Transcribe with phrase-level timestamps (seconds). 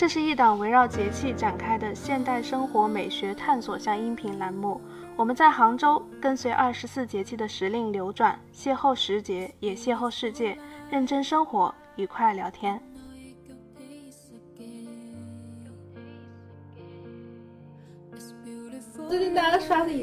[0.00, 4.80] 这是一档围绕节气展开的现代生活美学探索向音频栏目。
[5.14, 10.56] 我们在杭州，跟随二十四节气的时令流转，邂逅时节，也邂逅世界，
[10.88, 12.80] 认真生活，愉快聊天。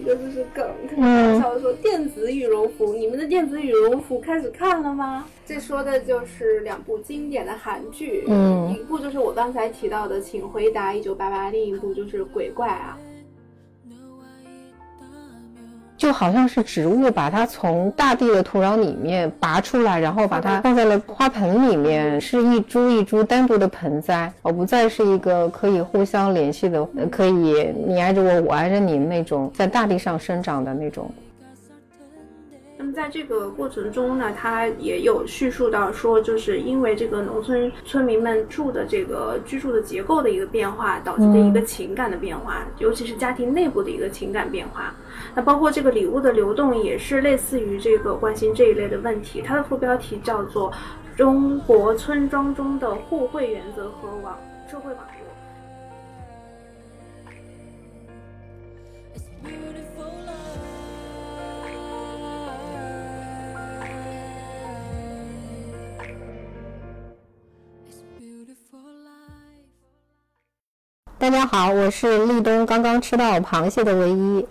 [0.07, 5.27] 个就是梗，特别搞笑，说电子羽绒服，你们的电子羽绒服开始看了吗？
[5.45, 12.97] 这说的就是两部经典的韩剧，嗯一部就是我刚才提到的《请回答一九八八》，另一部就是《鬼怪》啊。
[15.97, 31.09] 就好像是植物把它从大地的土壤里面拔出来，然后把它放在了花盆里面，是一株一株单独的盆栽，而不再是一个可以互相联系的，呃可以你挨着我，我挨着你那种在大地上生长的那种。
[32.79, 44.93] 那么在这个过程中呢，他也有叙述到说，就是因为这个农村村民们住的这个居住的结构的一个变化，导致的一个情感的变化，尤其是家庭内部的一个情感变化。
[45.33, 49.41] 那包括这个礼物的流动，也是类似于这个关心这一类的问题。
[49.41, 50.71] 它的副标题叫做
[51.17, 54.37] 《中国村庄中的互惠原则和网
[54.69, 55.03] 社会网
[59.43, 59.49] 络》。
[71.19, 74.47] 大家好，我是立冬刚刚吃到螃蟹的唯一。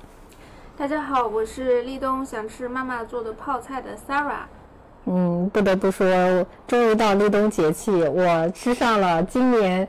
[0.77, 4.47] 大家好，我是立冬想吃妈妈做的泡菜的 Sarah。
[5.05, 9.87] 嗯，不得不说，终于到立冬节气，我吃上了今年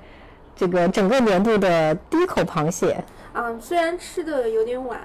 [0.55, 3.03] 这个整个年度的第一口螃蟹。
[3.33, 4.99] 嗯，虽然吃的有点晚，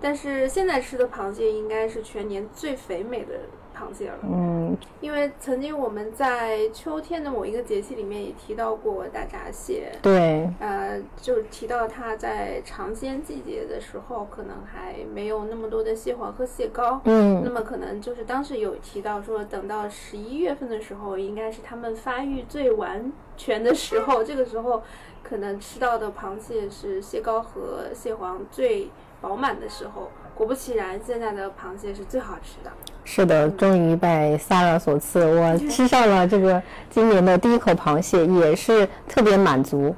[0.00, 3.34] 但是现在吃的螃蟹应该是全年最肥美的
[3.80, 4.18] 螃蟹了。
[4.24, 17.00] 嗯，因为曾经我们在秋天的某一个节气里面也提到过大闸蟹，对，呃，就提到它在尝鲜季节的时候，可能还没有那么多的蟹黄和蟹膏。
[17.04, 24.82] 嗯那么可能就是当时有提到说，等到十一月份的时候，应该是它们发育最完全的时候，这个时候
[25.22, 28.90] 可能吃到的螃蟹是蟹膏和蟹黄最
[29.20, 30.10] 饱满的时候。
[30.34, 32.70] 果不其然，现在的螃蟹是最好吃的。
[33.12, 39.92] 是的，终于拜 Sara 所赐，我吃上了这个今年的第一口螃蟹，也是特别满足。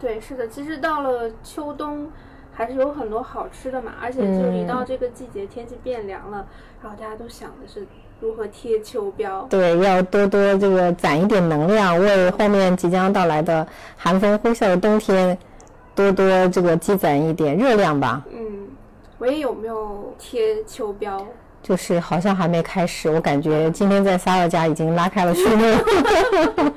[0.00, 2.10] 对，是的，其实到了秋冬，
[2.52, 3.92] 还是有很多好吃的嘛。
[4.02, 6.44] 而且就是一到这个季节，天气变凉了，
[6.82, 7.86] 然后大家都想的是
[8.18, 9.46] 如何贴秋膘。
[9.46, 13.64] 对，要多多这个攒一点能量，为后面即将到来的
[13.96, 15.38] 寒风呼啸的冬天
[15.94, 18.20] 多多这个积攒一点热量吧。
[18.32, 18.66] 嗯，
[19.18, 21.22] 我也，有没有贴秋膘？
[21.62, 25.64] 就是好像还没开始，我感觉今天在 Sara 家已经拉开了序幕。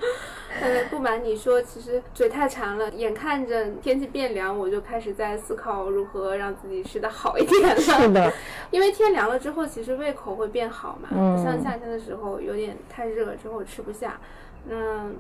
[0.62, 7.76] 呃，不瞒你说，其实嘴太馋了，眼看着天气变凉，我就开始在思考如何让自己吃的好一点了。
[7.82, 8.32] 是的，
[8.70, 14.20] 因为天凉了之后，其实胃口会变好嘛，嗯不像夏天的时候有点太热之后吃不下。
[14.70, 15.16] 嗯，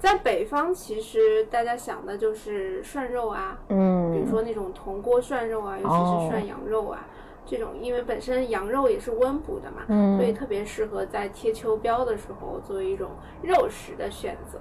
[0.00, 7.04] 在北方其实大家想的就是涮肉啊，嗯比如嗯，说那种铜锅涮肉啊，尤其哦是涮羊肉啊。
[7.46, 13.10] 这种因为本身羊肉也是温补的嘛，嗯所以特别适合在贴秋膘的时候作为一种
[13.42, 14.58] 肉食的选择。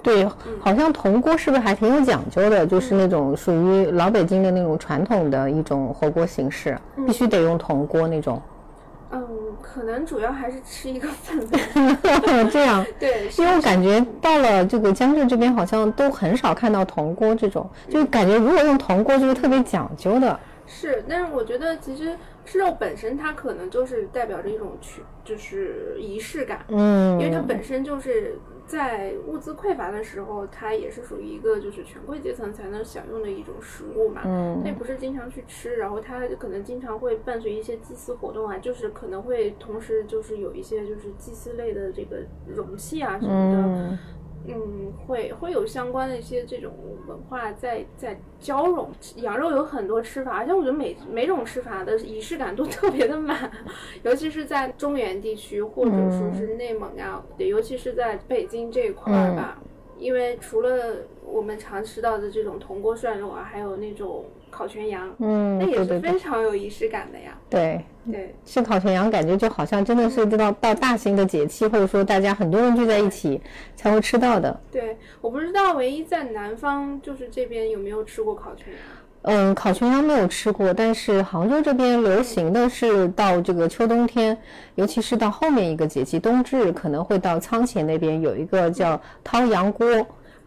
[0.00, 0.24] 对，
[0.60, 2.64] 好像铜锅是不是还挺有讲究的？
[2.64, 8.40] 就是那种属于老北京的那种传统的一种火锅形式，必须得用铜锅那种。
[9.10, 9.26] 嗯，
[9.60, 12.50] 可能主要还是吃一个氛围。
[12.50, 20.38] 这样，对，因为我感觉到了这个江浙这边，好像都很少看到铜锅这种，就感觉如果用铜锅就是特别讲究的。
[20.68, 22.14] 是，但是我觉得其实
[22.44, 34.20] 吃肉本身它可能就是代表着一种去就是仪式感，嗯，因为它本身就是在物资匮乏的时候，它也是属于一个就是权贵阶层才能享用的一种食物嘛。
[34.26, 43.58] 嗯它也不是经常去吃，然后它可能经常会伴随一些祭祀活动啊，就是可能会同时就是有一些就是祭祀类的这个容器啊什么的。
[43.58, 43.98] 嗯
[44.46, 46.72] 嗯，会会有相关的一些这种
[47.06, 48.90] 文化在在交融。
[49.16, 53.50] 羊肉有很多吃法，而且我觉得每每种吃法的仪式感都 特别的满，
[54.02, 59.60] 尤其是在中原地区或者说是内蒙啊，对，尤其是在北京这一块儿吧。
[59.98, 67.36] 因为除了我们常吃到的这种铜锅涮肉啊，还有那种烤全羊，嗯，那也是非常有仪式感的呀。
[67.48, 67.80] 对。
[68.10, 73.38] 对，吃烤全羊，感觉就好像真的是到到大型的节气，或者说大家很多人聚在一起
[73.76, 74.58] 才会吃到的。
[74.72, 78.82] 对，我不知道唯一在南方就是这边有没有吃过烤全羊。
[79.22, 84.34] 嗯，烤全羊没有吃过，但是杭州这边流行的是到这个秋冬天，
[84.76, 89.86] 尤其是到后面一个节气冬至，可能会到仓前那边有一个叫掏羊锅。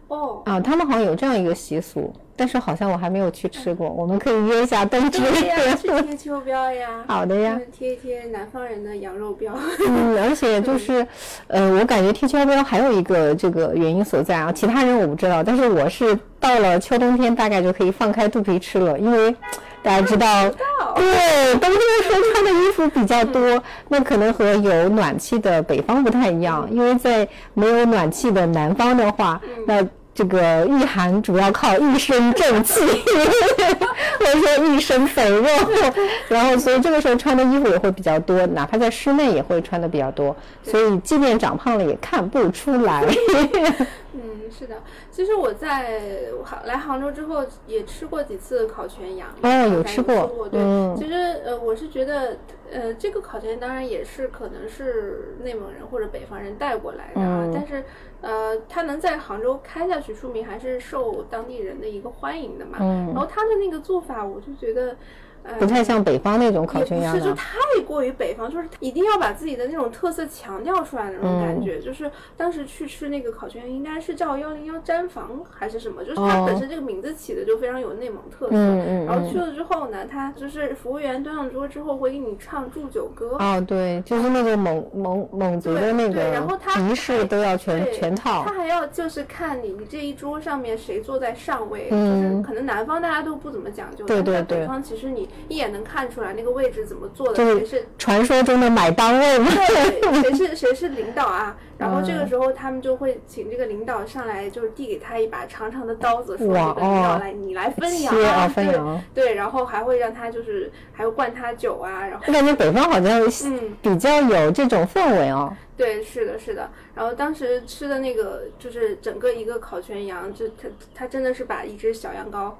[0.08, 5.20] 哦，啊，他们好像有这样一个习俗，但是好像我还没有去吃过，我们可以约一下冬至。
[5.20, 6.88] 对呀，去贴秋膘呀。
[7.06, 9.52] 好的呀嗯，贴一贴南方人的羊肉膘。
[9.88, 11.06] 嗯，而且就是，
[11.46, 19.32] 呃，我感觉贴秋膘还有一个这个原因所在啊，其他人我不知道，但是我是到了秋冬天大概就可以放开肚皮吃了，因为
[19.84, 20.50] 大家知道，
[20.96, 29.86] 对，冬天的时候穿的衣服比较多， 那可能和有暖气的北方不太一样，因为在没有暖气的南方的话，那。
[30.14, 32.80] 这个御寒主要靠一身正气，
[34.18, 35.46] 或者说一身肥肉，
[36.28, 43.04] 然后所以这个时候穿的衣服也会比较多，哪怕在室内也会穿的比较多，所以即便长胖了也看不出来。
[44.14, 44.20] 嗯，
[44.50, 44.76] 是的。
[45.10, 46.00] 其实我在
[46.44, 49.28] 杭来杭州之后也吃过几次烤全羊。
[49.40, 51.14] 哦有吃过对，嗯其实
[51.46, 52.36] 呃，我是觉得
[52.70, 57.82] 呃，这个烤全羊当然也是可能是内蒙人或者北方人带过来的啊，嗯但是
[58.22, 62.78] 呃，它能在杭州开下去，说明还是受当地人的一个欢迎的嘛。
[62.80, 64.96] 嗯然后他的那个做法，我就觉得。
[65.44, 71.80] 呃不太像北方那种烤全羊是，就，太过于北方，就是一定要把自己的那种特色强调出来那种感嗯觉。
[71.80, 78.52] 就是当时去吃那个烤全羊，应该是叫幺零幺毡房还是什么，就是它哦本身这个名字起的就非常有内蒙特色。
[78.54, 83.36] 嗯嗯嗯然后去了之后呢，他就是服务员端上桌之后会给你唱祝酒歌。
[83.38, 99.50] 哦，对，就是那个蒙蒙蒙族的那个他仪式都要全全套他，还要就是看你你这一桌上面谁坐在上位，嗯就是可能南方大家都不怎么讲究，对对对在北对方其实你一眼能看出来那个位置怎么坐的，就是谁是传说中的买单位吗。
[99.50, 101.56] 对，谁是 谁是领导啊？
[101.78, 115.52] 然后嗯这个时候他们就会请这个领导上来，就是递给他一把长长的刀子，说这个领导哦来，你来分羊切啊分羊对对，然后还会让他就是还会灌他酒啊，然后我感觉北方好像嗯比较有这种氛围哦。
[115.74, 116.70] 对，是的，是的。
[116.94, 122.52] 然后当时吃的那个就是整个一个烤全羊，就他他真的是把一只小羊羔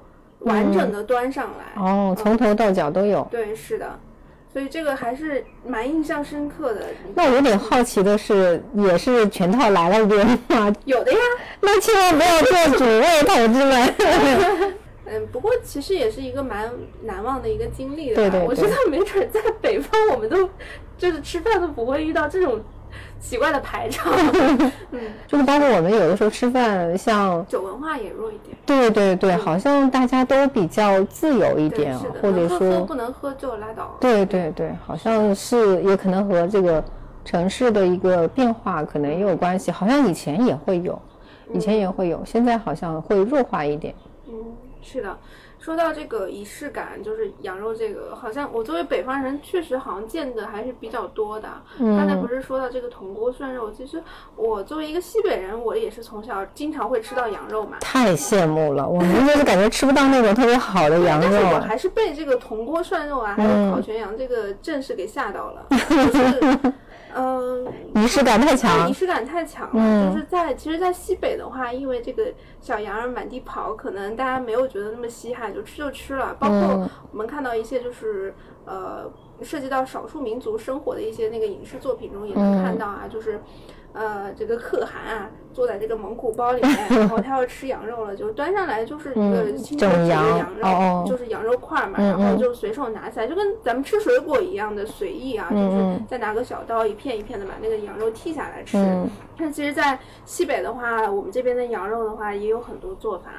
[0.43, 1.81] 完整的端上来。
[1.81, 3.27] 哦，从头到脚都有。
[3.31, 3.99] 对，是的。
[4.51, 6.81] 所以这个还是蛮印象深刻的。
[7.15, 10.71] 那我有点好奇的是，也是全套来了一遍吗？
[10.85, 11.17] 有的呀，
[11.59, 13.93] 那千万不要做主位，同志们。
[15.05, 18.21] 嗯，不过其实也是一个蛮难忘的一个经历的吧。
[18.21, 20.47] 对对对我觉得没准在北方，我们都
[20.97, 22.61] 就是吃饭都不会遇到这种
[23.23, 24.13] 奇怪的排场。
[24.91, 28.55] 嗯，就是包括我们有的时候吃饭，像酒文化也弱一点。
[28.65, 33.95] 对对对，好像大家都比较自由一，点是的，，或者说不能喝就拉倒。
[33.99, 36.83] 对对对，好像是也可能和这个
[37.23, 39.71] 城市的一个变化可能也有关系。
[39.71, 41.01] 好像以前也会有，
[41.53, 43.95] 以前也会有，现在好像会弱化一点。
[44.27, 44.33] 嗯，
[44.81, 45.17] 是的。
[45.63, 51.47] 说到这个仪式感，就是羊肉这个，好像我作为北方人，确实好像见的还是比较多的。
[51.79, 54.03] 嗯刚才不是说到这个铜锅涮肉，其实
[54.35, 57.77] 我作为一个西北人，我也是从小经常会吃到羊肉嘛。
[57.79, 61.59] 太羡慕了，我们就是感觉吃不到那种特别好的羊肉但是我肉。
[61.61, 66.73] 还是被这个铜锅涮肉啊，还有嗯烤全羊这个阵势给吓到了，就是，
[67.15, 67.65] 嗯、
[67.95, 68.93] 仪式感太它强仪。
[68.93, 76.35] 式感太强了，嗯就是在其实，在西北的话，因为这个小羊儿满地跑，可能大家没有觉得那么稀罕，就吃就吃了。
[76.39, 78.33] 包括嗯我们看到一些就是
[78.65, 79.11] 呃
[79.41, 83.41] 涉及到少数民族生活的一些那个影视作品中，也能嗯看到啊，就是。
[83.93, 98.77] 呃，这个可汗啊，坐在这个蒙古包里面， 然后他要吃羊肉了，就端上来就是一个嗯清水煮的羊羊肉，就是羊肉块嘛，嗯然后嗯就随手拿起来，就跟咱们吃水果一样的随意啊，就是嗯再拿个小刀一片一片的把那个羊肉剔下来吃。
[98.77, 99.09] 嗯。
[99.37, 103.31] 但其实，在西北的话，我们这边的羊肉的话也有很多做法，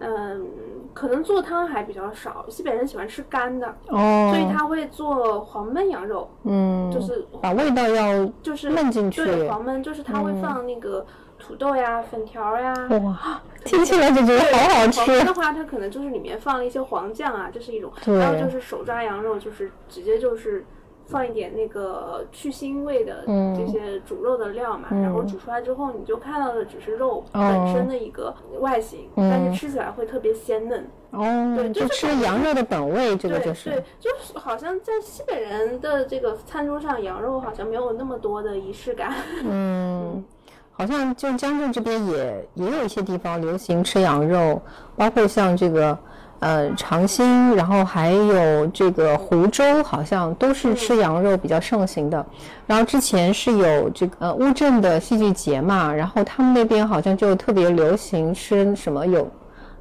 [0.00, 0.46] 嗯，
[0.94, 9.24] 可能做汤还比较少，西北人喜欢吃干的，哦，所以他会做黄焖羊肉，嗯，就是把味道要就是焖进去。
[9.24, 11.04] 对，黄焖就是他会放那个
[11.38, 12.72] 土豆呀、粉条呀。
[13.04, 15.00] 哇，听起来就觉得好好黄吃。
[15.00, 17.92] 焖的话，它可能就是里面放了一些黄酱啊，这是一种。
[18.04, 20.64] 对还有就是手抓羊肉，就是直接就是
[21.08, 30.86] 放一点那个去腥味的嗯这些煮肉的料嘛，嗯然后煮出来之后，你就看到的只是肉哦本身的一个外形，嗯但是吃起来会特别鲜嫩。
[31.10, 31.24] 哦，
[31.56, 33.70] 对就就是吃羊肉的本味，这个就是。
[33.70, 39.14] 对，就是好像在西北人的这个餐桌上，羊肉好像没有那么多的仪式感。
[39.42, 40.22] 嗯，
[40.70, 44.60] 好像就江浙这边也也有一些地方流行吃羊肉，
[44.96, 45.98] 包括像这个
[46.40, 52.24] 呃长兴，然后还有这个湖州，好像都是吃羊肉比较盛行的。
[52.66, 59.30] 然后之前是有这个呃乌镇的戏剧节嘛，然后他们那边好像就特别流行吃什么有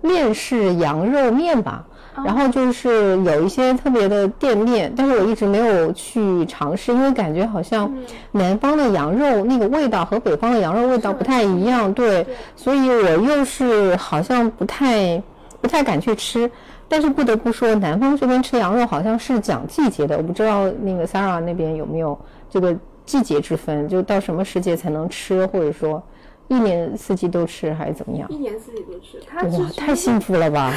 [0.01, 1.85] 面式羊肉面吧。
[2.25, 7.87] 然后就是有一些特别的店面，但是我一直没有去尝试，因为感觉好像
[8.31, 15.21] 南方的羊肉那个味道和北方的羊肉味道不太一样，对，所以我又是好像不太
[15.61, 16.49] 不太敢去吃。
[16.87, 22.17] 但是不得不说，南方这边吃羊肉好像是讲季节的，我不知道那个 Sarah 那边有没有
[22.49, 26.01] 这个季节之分，就到什么时节才能吃，或者说。
[26.48, 28.27] 一年四季都吃还是怎么样？
[28.30, 30.74] 一年四季都吃，哇，太幸福了吧！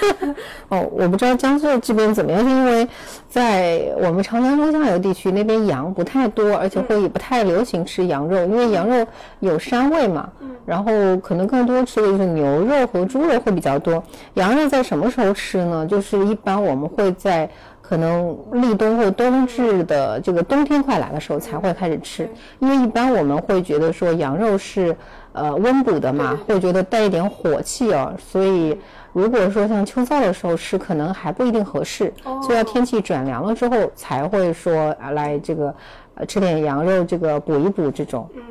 [0.68, 2.86] 哦，我不知道江苏这边怎么样，是因为
[3.28, 9.06] 在我们长江中下游地区那边羊不太多，而且会也不太流行吃羊肉，因为羊肉
[9.40, 10.30] 有膻味嘛。
[10.40, 10.50] 嗯。
[10.66, 14.02] 然后可能更多吃的就是牛肉和猪肉会比较多。
[14.34, 15.86] 羊肉在什么时候吃呢？
[15.86, 17.48] 就是一般我们会在。
[17.88, 22.28] 可能立冬或冬至的这个冬天快来的时候才会开始吃，
[22.58, 24.94] 因为一般我们会觉得说羊肉是
[25.32, 28.78] 呃温补的嘛，会觉得带一点火气哦，所以
[29.14, 35.74] 如果说像秋燥的时候吃，可能还不一定合适，所以要天气转凉了之后才会说来这个
[36.16, 38.42] 呃吃点羊肉这个补一补这种，嗯，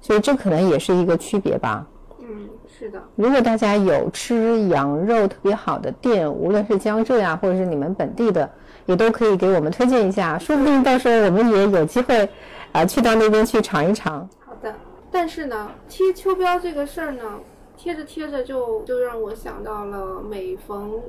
[0.00, 1.86] 所以这可能也是一个区别吧。
[2.84, 8.50] 是的，如果大家有吃羊肉特别好的店，无论是江浙呀，或者是你们本地的，
[8.84, 12.28] 也都可以给我们推荐一下，说不定到时候我们也有机会，
[12.72, 14.28] 啊，去到那边去尝一尝。
[14.44, 14.74] 好的，
[15.10, 17.22] 但是呢，贴秋膘这个事儿呢，
[17.74, 21.00] 贴着贴着就就让我想到了，每逢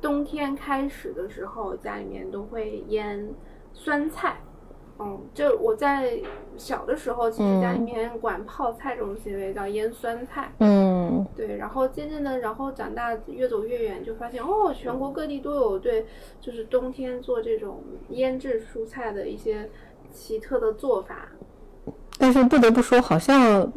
[0.00, 3.24] 冬天开始的时候，家里面都会腌
[3.72, 4.36] 酸菜。
[5.00, 6.18] 嗯，就我在
[6.56, 10.50] 小的时候，其实家里面管泡菜这种行为叫腌酸菜。
[10.58, 11.56] 嗯，对。
[11.56, 16.04] 然后渐渐的，然后长大越走越远，就发现哦，全国各地都有对，
[16.40, 19.70] 就是冬天做这种腌制蔬菜的一些
[20.12, 21.28] 奇特的做法。
[22.18, 23.72] 但是不得不说，好像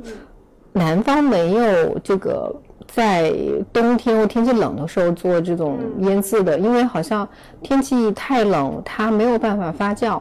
[0.73, 2.51] 南方没有这个
[2.87, 3.31] 在
[3.71, 7.29] 冬天或天气冷的时候做这种腌制的，因为好像
[7.61, 10.19] 天气太冷，它没有办法发酵。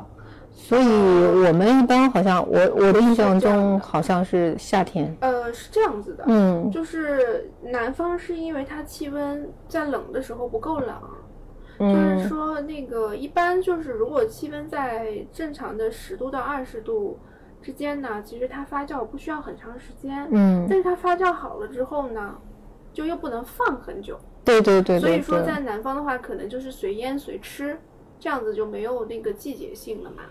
[0.70, 5.12] 所以我们一般好像我我的印象中好像是夏天。
[5.20, 10.96] 呃，是这样子的，嗯，就是南方是因为它气温在冷的时候不够冷，
[11.76, 17.18] 就是说那个一般就是如果气温在正常的十度到二十度
[17.60, 22.36] 之间呢，其实它发酵不需要很长时间，嗯，但是它发酵好了之后呢，
[22.92, 27.76] 就又不能放很久，对对对，所以说在南方的话，可能就是随腌随吃，
[28.20, 30.22] 这样子就没有那个季节性了嘛。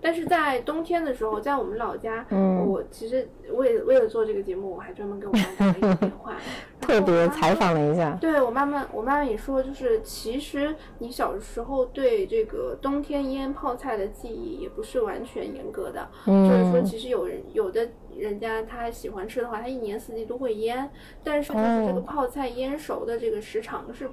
[0.00, 2.26] 但是在冬天的时候，在我们老家，
[2.66, 6.36] 我其实为为了做这个节目，我还专门给我妈打了一个电话，
[6.80, 8.16] 特别采访了一下。
[8.20, 20.90] 对我妈妈，我妈妈也说，就是其实你小时候对这个冬天腌泡菜的记忆也不是完全严格的，就是说其实有人有的人家他喜欢吃的话，他一年四季都会腌，
[21.22, 24.08] 但是就是这个泡菜腌熟的这个时长是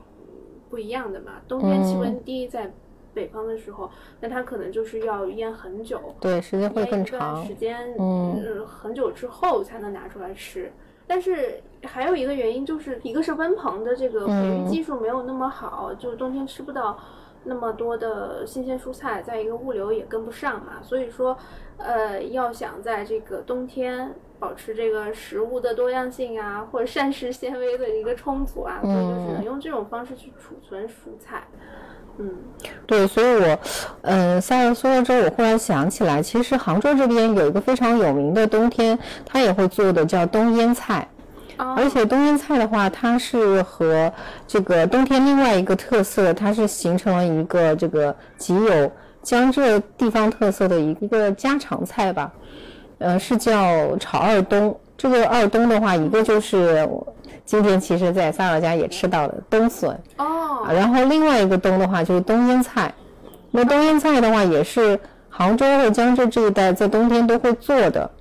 [0.69, 2.73] 不一样的嘛，冬天气温低在。
[3.13, 3.89] 北方的时候，
[4.19, 10.71] 那它可能就是要腌很久，对，时间会更长，时间嗯很久之后才能拿出来吃。
[11.07, 16.99] 但是还有一个原因就是，一个是温棚的这个培育技术没有那么好，就是冬天吃不到
[17.45, 20.73] 那么多的新鲜蔬菜，再一个物流也跟不上嘛。
[20.83, 21.35] 所以说，
[21.77, 31.47] 呃，要想在这个冬天保持这个食物的多样性啊，或者膳食纤维的一个充足啊，所以就只能用这种方式去储存蔬菜。
[31.53, 31.59] 嗯，
[32.85, 33.59] 对，所以我，
[34.01, 41.07] 嗯，夏尔说了之后，我忽然想起来，其实杭州这边有一个非常有名的冬天，他也会做的叫冬腌菜，
[41.57, 44.11] 而且冬腌菜的话，它是和
[44.47, 52.31] 这个冬天另外一个特色，它是形成了一个这个极有江浙地方特色的一一个家常菜吧，
[52.97, 54.77] 呃，是叫炒二冬。
[54.99, 56.85] 这个二冬的话，一个就是
[57.45, 62.93] 今天其实在萨尔家也吃到了冬笋哦，然后另外一个冬的话就是冬腌菜。
[63.49, 68.11] 那冬腌菜的话，也是杭州和江浙这一带在冬天都会做的。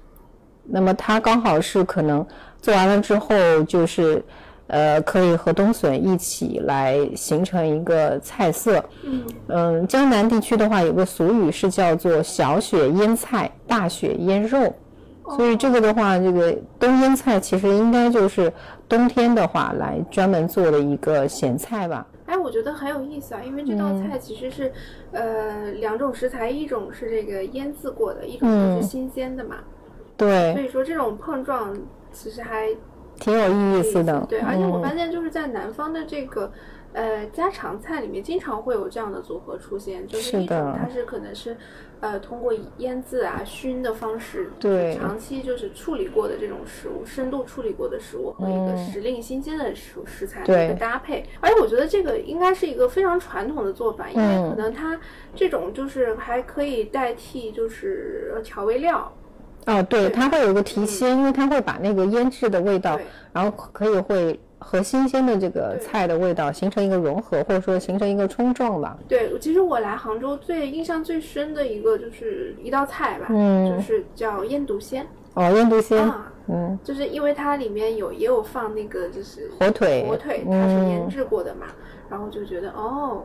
[0.63, 2.25] 那么它刚好是可能
[2.63, 4.25] 做完了之后，就是
[4.69, 8.83] 呃可以和冬笋一起来形成一个菜色。
[9.03, 14.73] 嗯嗯，江南地区的话有个俗语是叫做小雪腌菜，大雪腌肉。
[15.37, 18.53] 所以这个的话，这个冬腌菜其实应该就是
[18.89, 22.07] 冬天的话来专门做的一个咸菜吧。
[22.27, 24.73] 哎，我觉得很有意思啊，因为这道菜其实是，
[25.13, 29.57] 呃，两种食材，一种是这个腌制过的，一种就是新鲜的嘛。
[30.17, 30.53] 对。
[30.55, 31.77] 所以说这种碰撞
[32.13, 32.69] 其实还
[33.19, 34.27] 挺有意思的。
[34.29, 36.51] 对，而且我发现就是在南方的这个。
[36.99, 41.57] 呃家常菜里面经常会有这样的组合出现，就是一种它是可能是
[42.00, 54.99] 呃通过腌制啊熏的方式，对长期就是处理过的这种食物，深度处理过的食物和一个嗯时令新鲜的食食材的一个搭配，而且我觉得这个应该是一个非常传统的做法，因为嗯可能它
[55.37, 59.12] 这种就是还可以代替就是呃调味料。
[59.67, 62.99] 哦，对，它会有一个提鲜，因为它会把那个腌制的味道，
[63.33, 68.99] 然后可以会和新鲜的这个菜的味道形成一个融合，或者说形成一个冲撞吧。
[69.07, 73.71] 对，其实我来杭州最印象最深的一个就是一道菜吧，嗯。
[73.71, 81.67] 就是叫腌笃鲜哦，腌笃鲜，啊，嗯，就是因为它里面有也有放那个就是火腿，火腿，它是腌嗯，制过的嘛，
[82.11, 83.23] 然后就觉得哦，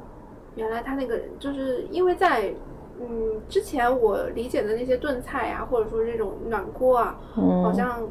[0.55, 2.53] 原来它那个就是因为在
[3.01, 7.63] 嗯之前我理解的那些炖菜啊，或者说这种暖锅啊，嗯。
[7.63, 8.07] 好像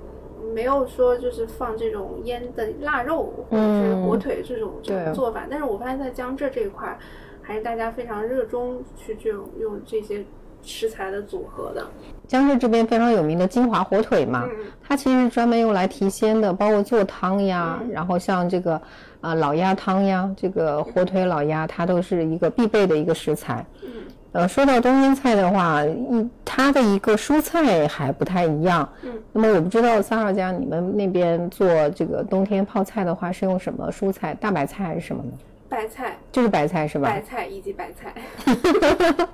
[0.54, 4.02] 没有说就是放这种腌的腊肉或者是嗯。
[4.02, 6.98] 火腿这种这种做法，但是我发现在江浙这一块，
[7.40, 10.24] 还是大家非常热衷去这种用这些
[10.62, 11.86] 食材的组合的。
[12.26, 14.66] 江浙这边非常有名的金华火腿嘛，嗯。
[14.82, 17.90] 它其实是专门用来提鲜的，包括做汤呀，嗯。
[17.90, 18.80] 然后像这个
[19.20, 23.64] 啊、老鸭汤呀，这个火腿老鸭，它都是一个必备的一个食材。
[23.82, 23.90] 嗯
[24.32, 28.88] 呃，说到冬阴菜的话，一它的一个蔬菜还不太一样。
[29.02, 34.34] 嗯，那么我不知道三号家你们那边做这个冬天泡菜的话是用什么蔬菜？
[34.40, 35.30] 大白菜还是什么呢？
[35.68, 37.08] 白菜、就是白菜是吧？
[37.08, 38.14] 白菜以及白菜。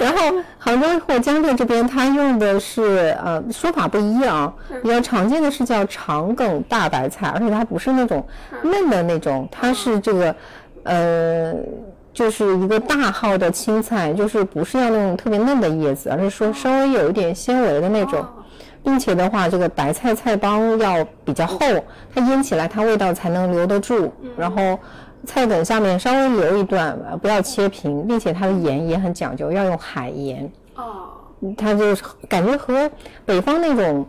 [0.00, 8.24] 然后杭州或江浙这边，它用的是呃说法不一样，比较常见的是叫长梗大白菜，而且它不是那种
[8.62, 10.36] 嫩的那种，它是这个
[10.84, 11.54] 呃
[12.14, 18.20] 就是一个大号的青菜，就是不是要那种特别嫩的叶子，而是说稍微有一点纤维的那种。
[18.20, 18.28] 哦
[18.84, 21.58] 并且的话，这个白菜菜帮要比较厚，
[22.14, 24.12] 它腌起来它味道才能留得住。
[24.36, 24.78] 然后
[25.24, 30.52] 菜梗下面稍微留一段，呃不要切平，并且它的盐也很讲究，要用海盐。
[30.76, 31.08] 哦，
[31.56, 32.90] 它就是感觉和
[33.24, 34.06] 北方那种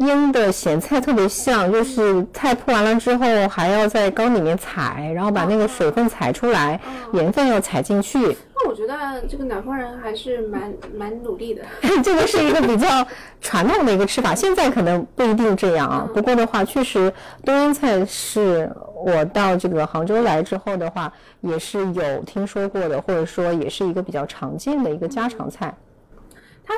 [0.00, 6.80] 腌的咸菜特别像，就是菜铺完了之后还要在缸里面踩，然后把那个水分踩出来，
[7.12, 8.34] 盐分要踩进去。
[8.54, 8.94] 那我觉得
[9.28, 11.62] 这个南方人还是蛮蛮努力的。
[12.02, 13.06] 这个是一个比较
[13.42, 16.08] 传统的一个吃法，现在可能不一定这样啊。
[16.14, 17.12] 不过的话，确实
[17.44, 18.70] 冬腌菜是
[19.04, 25.74] 我到这个杭州来之后的话，也是有听说过的，或者说也是一个比较常见的一个家常菜。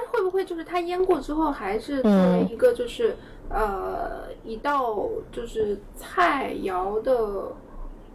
[0.01, 3.17] 它会不会就是它腌过之后，还是作嗯为一个就是、
[3.49, 7.53] 呃一道就是菜肴的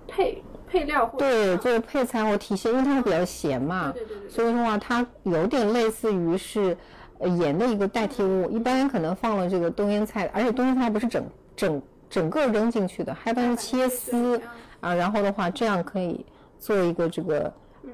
[0.08, 6.76] 配配料或者对，做配菜或提鲜，因为它会比较咸嘛，对对对对所以的话它有点类似于是
[7.20, 8.50] 呃盐的一个代替物。
[8.50, 11.24] 一般可能放了这个冬腌菜，而且冬腌菜不是整
[11.56, 14.42] 整整个扔进去的，还一般是切丝
[14.82, 16.26] 啊，然后的话这样可以
[16.60, 17.92] 做一个这个嗯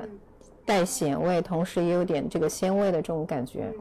[0.66, 3.72] 带咸味，同时也有点这个鲜味的这种感觉。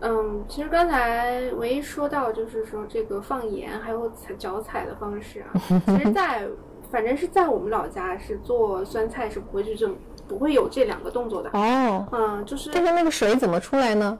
[0.00, 5.52] 嗯，其实刚才唯一说到就是说这个放盐还有踩脚踩的方式啊，
[5.86, 6.46] 其实在
[6.90, 9.94] 反正是在我们老家是做酸菜是不会去这么
[10.26, 11.50] 不会有这两个动作的。
[11.52, 14.18] 哦，嗯，就是但是那个水怎么出来呢？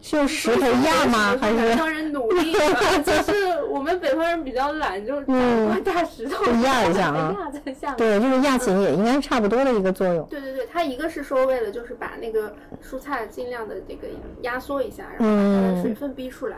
[0.00, 1.36] 是用石头压吗？
[1.40, 7.96] 还是南方人努力吧， 就是我们北方人比较懒，就找一块大石头压一下啊压在下面。
[7.96, 10.26] 对，就是压紧也应该是差不多的一个作用。
[10.28, 14.08] 对对对，它一个是说为了就是把那个蔬菜尽量的这个
[14.42, 16.56] 压缩一下，然后把它的水分逼出来。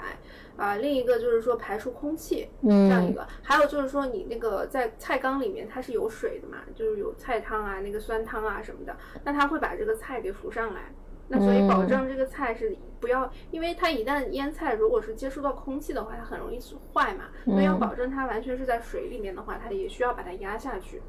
[0.55, 3.27] 啊、另一个就是说排出空气，这样一嗯个。
[3.43, 10.83] 还有就是说你那个在菜缸里面它是有水的嘛，就是有菜汤啊、那个酸汤啊什么的，那它会把这个菜给浮上来。
[11.33, 16.61] 那所以保证这个菜是不要，因为它一旦腌菜如果是接触到空气的话，它很容易
[16.92, 17.25] 坏嘛。
[17.47, 21.01] 所以要保证它完全是在水里面的话，它也需要把它压下去。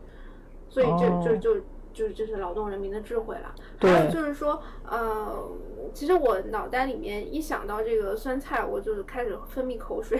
[0.69, 1.59] 所以这哦就就
[1.93, 3.53] 就这是劳动人民的智慧了。
[3.79, 5.45] 对还有就是说，呃，
[5.93, 10.17] 其实我脑袋里面一想到这个酸菜，我就开始分泌口水，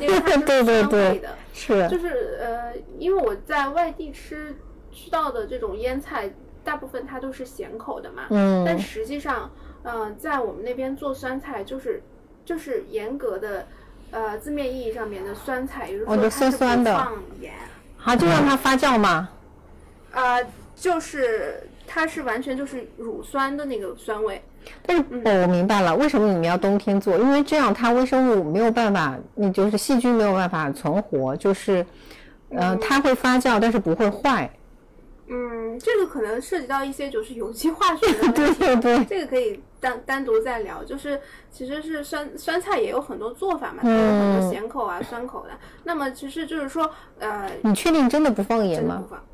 [0.00, 1.36] 因为它是对对酸味对的。
[1.52, 4.56] 是，就是呃，因为我在外地吃
[4.90, 6.34] 吃到的这种腌菜，
[6.64, 8.24] 大部分它都是咸口的嘛。
[8.30, 9.50] 嗯但实际上，
[9.82, 12.02] 呃，在我们那边做酸菜，就是
[12.44, 13.66] 就是严格的，
[14.10, 17.52] 呃，字面意义上面的酸菜，也就是哦就说它是不酸酸的放盐，
[17.96, 19.28] 好，就让它发酵嘛。
[20.12, 20.44] 呃、
[20.76, 24.42] 就是它是完全就是乳酸的那个酸味。
[24.86, 27.16] 但是哦，我明白了，为什么你们要冬天做？
[27.18, 31.84] 因为这样它微生物没有办法，你就是细菌没有办法存活，就是，
[32.50, 34.48] 呃，它会发酵，但是不会坏。
[35.34, 38.54] 嗯，这个可能涉及到一些就是有机化学的问题。
[38.54, 41.18] 对对对，这个可以单单独再聊，就是
[41.50, 45.50] 其实是酸酸菜也有很多做法嘛，它有很多咸口啊、酸口的。
[45.84, 49.14] 那么其实就是说，呃，你确定真的不放盐吗真的不？
[49.14, 49.24] 放，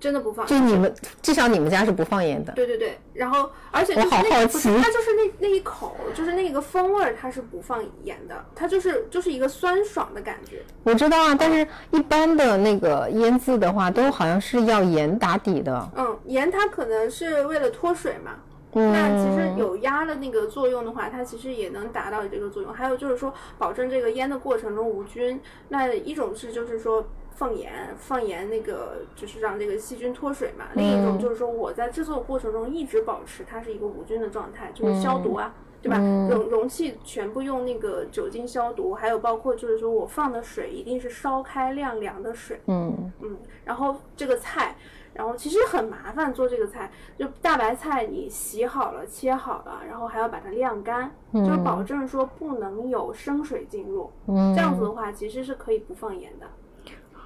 [0.00, 0.46] 真的不放。
[0.46, 2.52] 就你们至少你们家是不放盐的。
[2.52, 10.62] 对对对，然后而且就是我好好奇它就是那那一口，就是那个风味儿，它是不放盐的，它就是就是一个酸爽的感觉。
[10.84, 15.90] 我知道啊，但是一般的那个腌制的话，都好像是要盐打底的。
[15.96, 18.32] 嗯，盐它可能是为了脱水嘛。
[18.74, 22.70] 嗯，那其实有压的那个作用的话，它其实也能达到这个作用。
[22.70, 25.40] 还有就是说，保证这个腌的过程中无菌。
[25.70, 27.02] 那一种是就是说
[27.38, 30.64] 放盐，放盐那个就是让这个细菌脱水嘛。
[30.74, 35.54] 另一种就是说我在制作过程中一直保持它是一个无菌的状态，就是消毒啊。
[35.80, 35.96] 对吧？
[36.28, 44.74] 容容器全部用那个酒精消毒，还有包括就是说我放的水一定是烧开晾凉的水，嗯嗯，然后这个菜，
[45.14, 56.46] 然后其实很麻烦做这个菜，就大白菜你洗好了切好了，然后还要把它晾干，就是保证说不能有生水进入，嗯，这样子的话其实是可以不放盐的。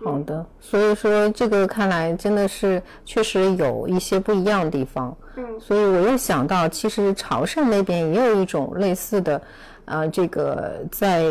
[0.05, 5.17] 好的，所以说这个看来真的是确实有一些不一样的地方。
[5.37, 9.41] 嗯，所以我又想到，其实潮汕那边也有一种类似的，
[9.85, 11.23] 呃，这个在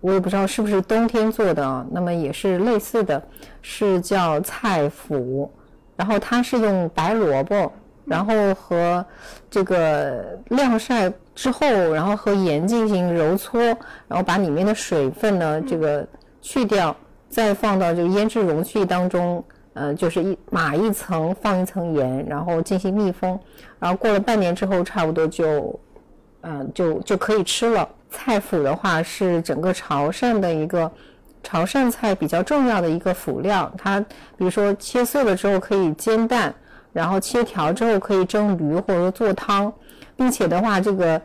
[0.00, 3.22] 我也不知道是不是冬天做的啊，那么也是类似的，
[3.60, 5.46] 是叫菜脯，
[5.94, 7.70] 然后它是用白萝卜，
[8.06, 9.04] 然后和
[9.50, 13.60] 这个晾晒之后，然后和盐进行揉搓，
[14.08, 16.06] 然后把里面的水分呢这个
[16.40, 16.96] 去掉。
[17.28, 23.38] 再放到这个腌制容器当中，呃，就是一码一层，放一层盐，然后进行密封，
[23.78, 25.78] 然后过了半年之后，差不多就，
[26.40, 27.88] 嗯、就就可以吃了。
[28.10, 30.90] 菜脯的话是整个潮汕的一个
[31.42, 36.54] 潮汕菜比较重要的一个辅料，它比如说切碎了之后可以煎蛋，
[36.92, 39.70] 然后切条之后可以蒸鱼或者做汤，
[40.16, 41.20] 并且的话，这个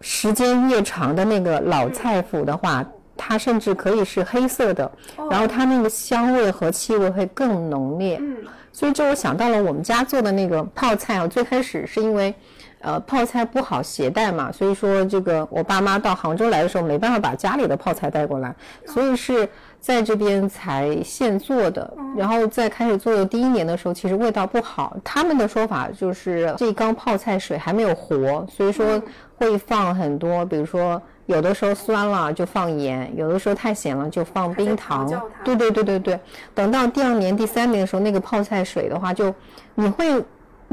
[0.00, 2.86] 时间越长的那个老菜脯的话。
[3.16, 4.90] 它甚至可以是黑色的，
[5.30, 8.18] 然后它那个香味和气味会更浓烈。
[8.20, 8.36] 嗯，
[8.72, 12.34] 所以这我想到了我们家做的那个泡菜啊，最开始是因为，
[12.80, 18.54] 呃，泡菜不好携带嘛，所以说这个我爸妈到杭州来的时候没办法把家里的泡菜带过来，
[18.86, 19.48] 所以是
[19.78, 21.92] 在这边才现做的。
[22.16, 29.00] 然后在开始做的第一年的时候，其实味道不好，他们的说法就是这一缸泡菜水还没有活，所以说
[29.36, 31.00] 会放很多，比如说。
[31.26, 35.08] 有的时候酸了就放盐，有的时候太咸了就放冰糖。
[35.44, 36.20] 对对对对对，
[36.52, 39.32] 等到第二年、第三年的时候，那个泡菜水的话，就
[39.76, 40.22] 你会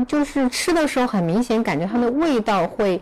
[0.07, 2.99] 就是吃的时候很明显感觉它的味道会，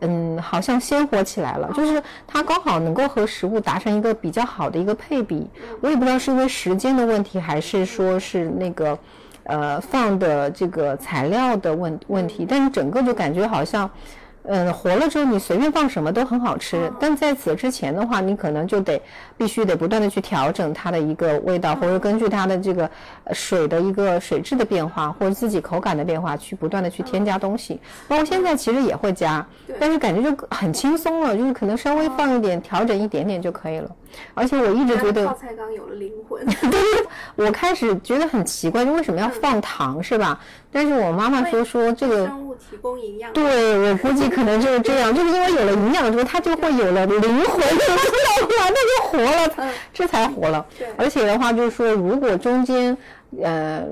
[0.00, 5.48] 嗯，好像鲜活起来了，就是它刚好能够和食物达成一个比较好的一个配比。
[5.80, 8.98] 我也不知道是因为时间的问题，还是说是那个
[9.44, 13.90] 呃放的这个材料的问问题，但是整个就感觉好像。
[14.44, 19.00] 嗯，活了之后你随便放什么都很好吃，但在此之前的话，你可能就得
[19.36, 22.90] 必须得不断的去调整它的一个味道，或者根据它的这个
[23.24, 27.80] 呃水的一个水质的变化，或者自己口感的变化，去不断的去添加东西。
[28.08, 29.46] 包括现在其实也会加，
[29.78, 33.90] 但是感觉就很轻松了，就是可能稍微放一点，调整一点点就可以了。
[34.34, 36.46] 而且我一直觉得泡菜缸有了灵魂。
[37.36, 40.38] 我开始觉得很奇怪，就为什么要放糖是吧？
[40.70, 42.26] 但是我妈妈说说这个。
[42.26, 43.32] 生物提供营养。
[43.32, 48.70] 对，我估计可能就是这样，就是因为有了营养之后，它就会有了灵魂，就知道吧？
[48.70, 50.64] 那就活了，这才活了。
[50.96, 52.96] 而且的话，就是说，如果中间，
[53.42, 53.84] 呃，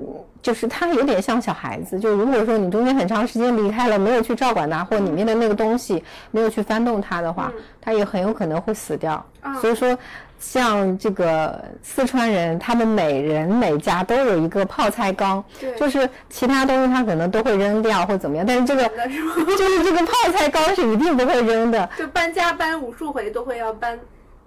[0.43, 9.25] 就是它有点像小孩子，就如果说你中间很长时间离开了，没有去照管它，或里面的那个东西没有去翻动它的话，它也很有可能会死掉。
[9.61, 9.97] 所以说。
[10.43, 15.45] 像这个四川人，他们每人每家都有一个泡菜缸，
[15.79, 21.87] 就是其他东西他可能都会扔掉或怎么样，但是这个是 就是这个泡菜缸是一定不会扔的。
[21.99, 24.01] 就搬家搬无数回都会要搬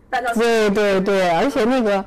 [0.09, 0.33] 搬到。
[0.33, 2.03] 对对对，而且那个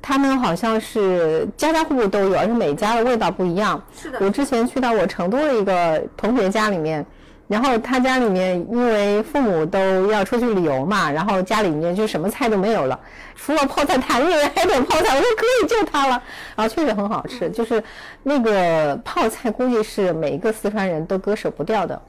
[0.00, 3.82] 他们好像是家家户户都有，而且每家的味道不一样。
[3.96, 7.04] 是的我之前去到我成都的一个同学家里面，
[7.46, 12.98] 然后他家里面因为父母都要出去旅游嘛，然后家里面就什么菜都没有了，
[13.34, 16.22] 除了泡菜坛里面还有点泡菜，我说可以就它了，
[16.56, 17.82] 然后确实很好吃，就是
[18.22, 22.00] 那个泡菜估计是每一个四川人都割舍不掉的。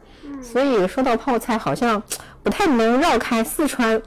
[0.41, 2.02] 所以说到泡菜，好像
[2.43, 4.02] 不太能绕开四川。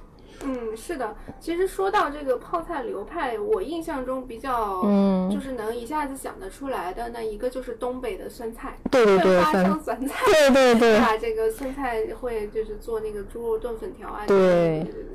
[0.45, 1.15] 嗯，是的。
[1.41, 10.25] 其实说到这个泡菜流派，我印象中比较，嗯就是能一下子想得出来的，那一个就是东北的酸菜，对对对花生酸菜。
[10.27, 15.07] 对对对把这个酸菜会就是做那个猪肉炖粉条啊，对就是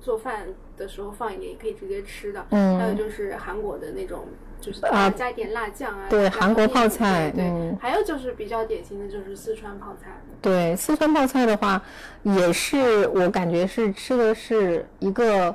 [0.00, 2.46] 做饭的时候放一点也可以直接吃的。
[2.50, 4.26] 嗯还有就是韩国的那种，
[4.64, 6.06] 就是啊加一点辣酱啊。
[6.08, 10.08] 对韩国泡菜嗯还有就是比较典型的就是四川泡菜。
[10.40, 11.82] 对，四川泡菜的话，
[12.22, 15.54] 也是我感觉是吃的是一个，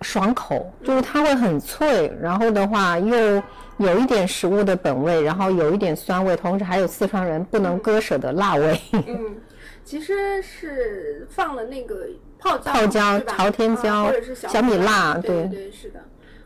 [0.00, 3.42] 爽口，就是它会很脆，然后的话又
[3.78, 8.80] 有一点食物的本味，然后有一点酸味，同时还有四川人不能割舍的辣味。
[8.92, 9.36] 嗯，
[9.84, 12.06] 其实是放了那个
[12.38, 16.00] 泡椒、泡椒朝天椒啊或者是小小米辣对对对是的。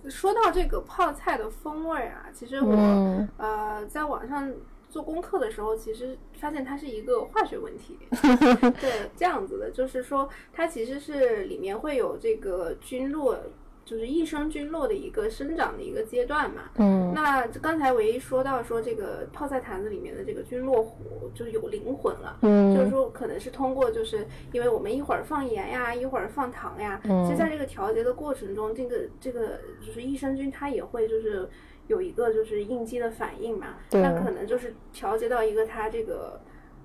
[0.08, 4.52] 说到这个泡菜的风味啊，其实我、嗯呃在网上
[4.90, 7.98] 做功课的时候，其实发现它是一个化学问题。
[8.80, 13.36] 对，这样子的，就是说它其实是里面会有这个菌落，
[13.84, 16.62] 就是益生菌落的一个生长的一个阶段嘛。
[16.76, 31.48] 嗯那刚才唯一说到说这个泡菜坛子里面的这个菌落活就是有灵魂了，嗯就是嗯说可能是通过就是因为我们一会儿放盐呀，一会儿放糖呀，嗯其实在这个调节的过程中，这个这个就是益生菌它也会就是
[31.86, 36.40] 有一个就是应激的反应嘛，对那可能就是调节到一个它这个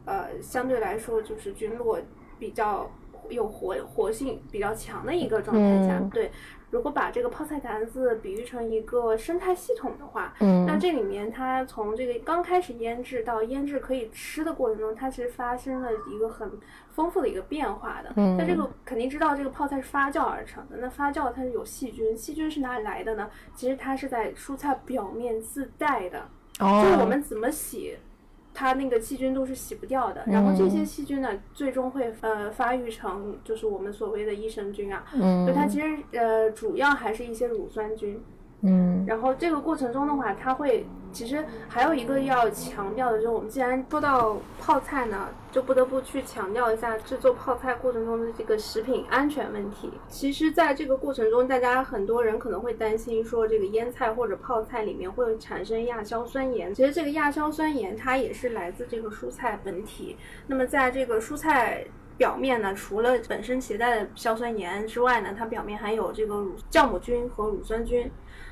[0.05, 1.99] 呃相对来说就是菌落
[2.37, 2.91] 比较
[3.29, 6.29] 有活活性比较强的一个状态下，嗯对。
[6.71, 16.51] 如果把这个泡菜坛子比喻成一个生态系统的话，嗯那这里面它从这个刚开始腌制到腌制可以吃的过程中，它其实发生了一个很
[16.91, 18.13] 丰富的一个变化的。
[18.15, 23.29] 嗯那这个肯定知道这个泡菜是发酵而成的，那发酵它是有细菌，细菌是哪里来的呢？
[23.55, 26.19] 其实它是在蔬菜表面自带的，
[26.59, 27.97] 哦，就是我们怎么洗。
[28.53, 35.47] 它那个细菌都是洗不掉的，然后这些细菌呢，最终会呃发育成就是我们所谓的益生菌啊，嗯。
[35.47, 38.21] 就它其实呃主要还是一些乳酸菌，
[38.61, 49.89] 嗯然后这个过程中的话，它会其实还有一个要强调的，就是我们既然说到泡菜呢，就不得不去强调一下制作泡菜过程中的这个食品安全问题。
[50.09, 56.75] 其实，在这个过程中，大家很多人可能会担心说，这个腌菜或者泡菜里面会产生亚硝酸盐。
[56.75, 60.17] 其实，这个亚硝酸盐它也是来自这个蔬菜本体。
[60.47, 61.85] 那么，在这个蔬菜
[62.17, 68.11] 表面呢，除了本身携带的硝酸盐之外呢，它表面还有这个乳酵母菌和乳酸菌。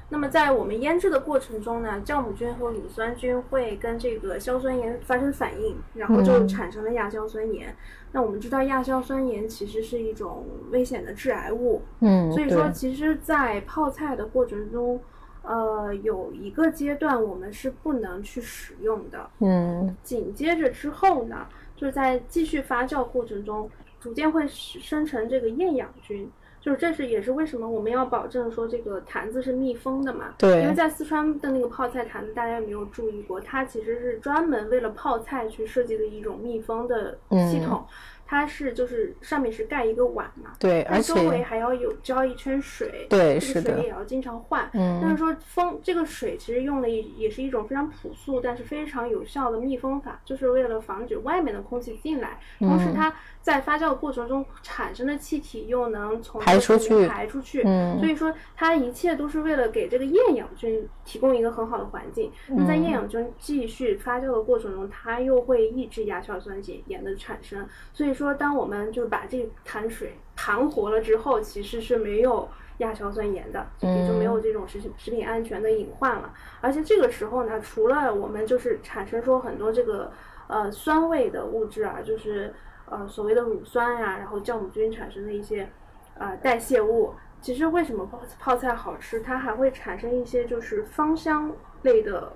[0.09, 7.75] 那么在我们腌制的过程中呢，酵母菌和乳酸菌会跟这个硝酸盐发生反应，然后就嗯产生了亚硝酸盐。
[8.13, 14.97] 那我们知道亚硝酸盐其实是一种危险的致癌物，嗯，所以说其实，在泡菜的过程中，
[15.41, 19.29] 呃，有一个阶段我们是不能去使用的。
[19.41, 26.31] 嗯紧接着之后呢，就是在继续发酵过程中，逐渐会生成这个厌氧菌。
[26.67, 30.33] 就是这是也是为什么我们要保证说这个坛子是密封的嘛？
[30.37, 33.39] 对因为在四川的那个泡菜坛子，大家有没有注意过？
[33.39, 37.17] 它其实是专门为了泡菜去设计的一种密封的
[37.49, 37.85] 系统。
[38.29, 44.69] 它是就是上面是盖一个碗嘛，对，而它周围还要有浇一圈水，对是的这个水也要经常换。
[44.73, 53.15] 嗯但是说封这个水其实用的也也是一种非常朴素但是非常有效的密封法，就是为了防止外面的空气进来，同时嗯它
[53.47, 57.63] 在发酵的过程中产生的气体又能从排出去排出去。
[57.65, 62.29] 嗯所以说它一切都是为了给这个厌氧菌提供一个很好的环境。
[62.49, 67.65] 那在嗯厌氧菌继续发酵的过程中，它又会抑制亚硝酸盐的产生。
[67.93, 76.33] 所以说，当我们就是把这潭水盘活了之后，其实是没有亚硝酸盐的，也就没有这种食品食品安全的隐患了。
[76.59, 80.11] 而且这个时候呢，除了我们就是产生说很多这个
[80.47, 82.53] 呃酸味的物质啊，就是
[82.89, 85.69] 呃所谓的乳酸呀、然后酵母菌产生的一些
[86.17, 87.13] 呃代谢物。
[87.39, 89.21] 其实为什么泡泡菜好吃？
[89.21, 91.51] 它还会产生一些就是芳香
[91.83, 92.33] 类的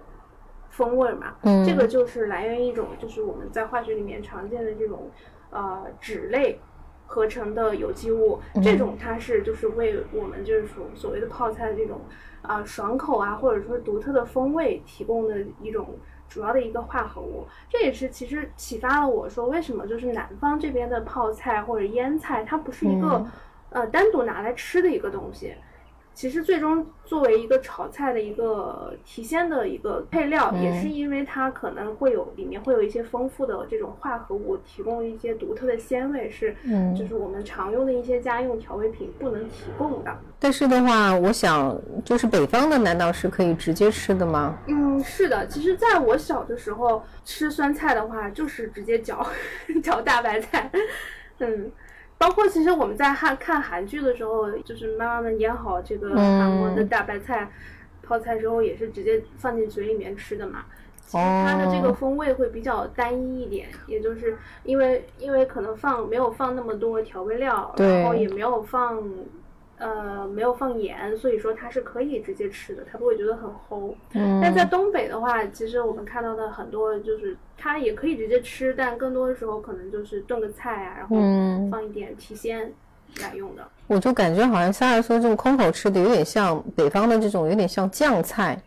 [0.69, 1.33] 风味嘛。
[1.41, 5.09] 嗯这个就是来源于一种就是我们在化学里面常见的这种
[5.49, 6.59] 呃酯类
[7.07, 12.01] 合成的有机物，这种它是就是为我们就是所所谓的泡菜的这种
[12.43, 15.97] 啊、爽口啊，或者说独特的风味提供的一种
[16.31, 17.45] 主要的一个化合物。
[17.69, 23.31] 这也是其实启发了我说，为什么就是南方这边的泡菜或者腌菜，它不是一个、嗯
[23.71, 25.53] 呃单独拿来吃的一个东西。
[26.13, 40.15] 其实最终作为一个炒菜的一个提鲜的一个配料，嗯也是因为它可能会有里面会有一些丰富的这种化合物，提供一些独特的鲜味，是嗯就是我们常用的一些家用调味品不能提供的。
[40.37, 44.57] 但是的话，我想就是北方的难道是可以直接吃的吗？
[44.67, 49.25] 嗯，是的，其实在我小的时候吃酸菜的话，就是直接嚼
[49.81, 50.69] 嚼 大白菜，
[51.39, 51.71] 嗯。
[52.21, 57.51] 包括其实我们在看看韩剧的时候，就是妈妈们腌好这个韩国的大白菜、
[58.03, 60.65] 泡菜之后，也是直接放进嘴里面吃的嘛。
[61.07, 69.03] 其实它的这个哦风味会比较单一一点，也就是因为因为可能放没有放那么多调味料，然后也没有放
[69.81, 73.93] 呃没有放盐，所以说它是可以直接吃的，它不会觉得很齁。
[74.13, 82.71] 嗯但在东北的话，其实我们看到的很多就是它也可以直接吃，但更多的时候可能就是炖个菜啊，然后嗯放一点提鲜，
[83.21, 83.67] 来用的。
[83.87, 88.61] 我就感觉好像夏尔说这种空口吃的有点像北方的这种，有点像酱菜，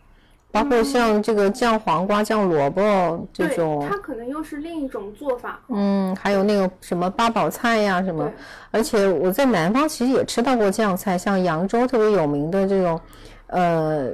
[0.55, 3.85] 包括像这个酱黄瓜、酱萝卜这种。
[3.89, 5.59] 它可能又是另一种做法。
[5.67, 8.31] 嗯，还有那个什么八宝菜呀什么，
[8.71, 13.01] 而且我在南方其实也吃到过酱菜，像扬州特别有名的这种，
[13.47, 14.11] 呃。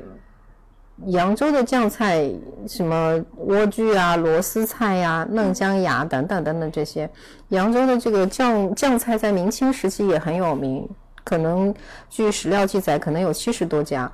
[1.08, 2.30] 扬州的酱菜，
[2.68, 7.10] 什么莴苣啊、螺丝菜呀、嫩姜芽等等等等这些，
[7.48, 10.88] 扬州的这个酱酱菜在明清时期也很有名，
[11.24, 11.74] 可能
[12.10, 14.12] 据史料记载，可能有七十多家。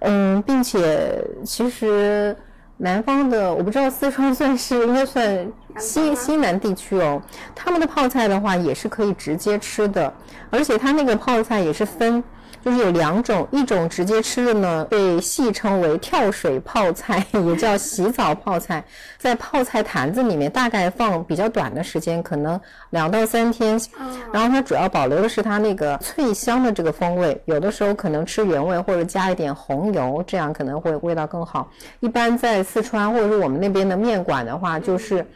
[0.00, 2.36] 嗯，并且其实
[2.76, 5.46] 南方的，我不知道四川算是应该算
[5.78, 7.20] 西西南地区哦，
[7.54, 10.12] 他们的泡菜的话也是可以直接吃的，
[10.50, 12.22] 而且他那个泡菜也是分。
[12.64, 18.84] 就是有两种，一种直接吃的呢，被戏称为跳水泡菜，也叫洗澡泡菜，
[19.18, 23.80] 在泡菜坛子里面大概放比较短的时间，可能两到三天，
[24.32, 31.70] 然后它主要保留的是它那个脆香的这个风味，有的时候可能吃原味或者加一点红油，这样可能会味道更好。
[32.00, 35.26] 一般在四川或者是我们那边的面馆的话，就是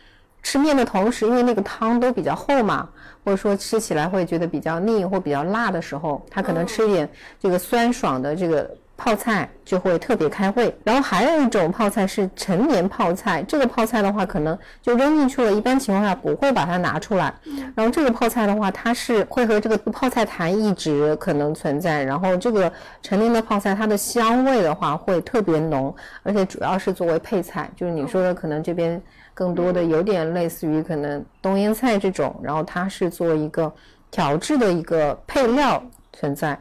[0.42, 2.88] 吃面的同时，因为那个汤都比较厚嘛。
[3.24, 7.08] 或者说吃起来会觉得比较腻或比较辣的时候，他可能吃一点
[7.40, 10.72] 这个酸爽的这个泡菜就会特别开胃。
[10.84, 17.34] 然后还有一种泡菜是陈年泡菜，这个泡菜的话可能就扔进去了，一般情况下不会把它拿出来。
[17.74, 22.04] 然后这个泡菜的话，它是会和这个泡菜坛一直可能存在。
[22.04, 22.70] 然后这个
[23.02, 29.02] 陈年的泡菜，它的香味的话会特别浓，而且主要是作为配菜，就是你说的可能这边。
[29.34, 33.70] 更多的有点类似于可能冬腌菜这种，然后它是做一个
[34.10, 36.56] 调制的一个配料存在，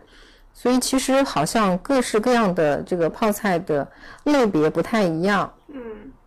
[0.54, 3.88] 所以其实好像各式各样的这个泡菜的
[4.24, 5.54] 类别不太一样。
[5.68, 5.82] 嗯，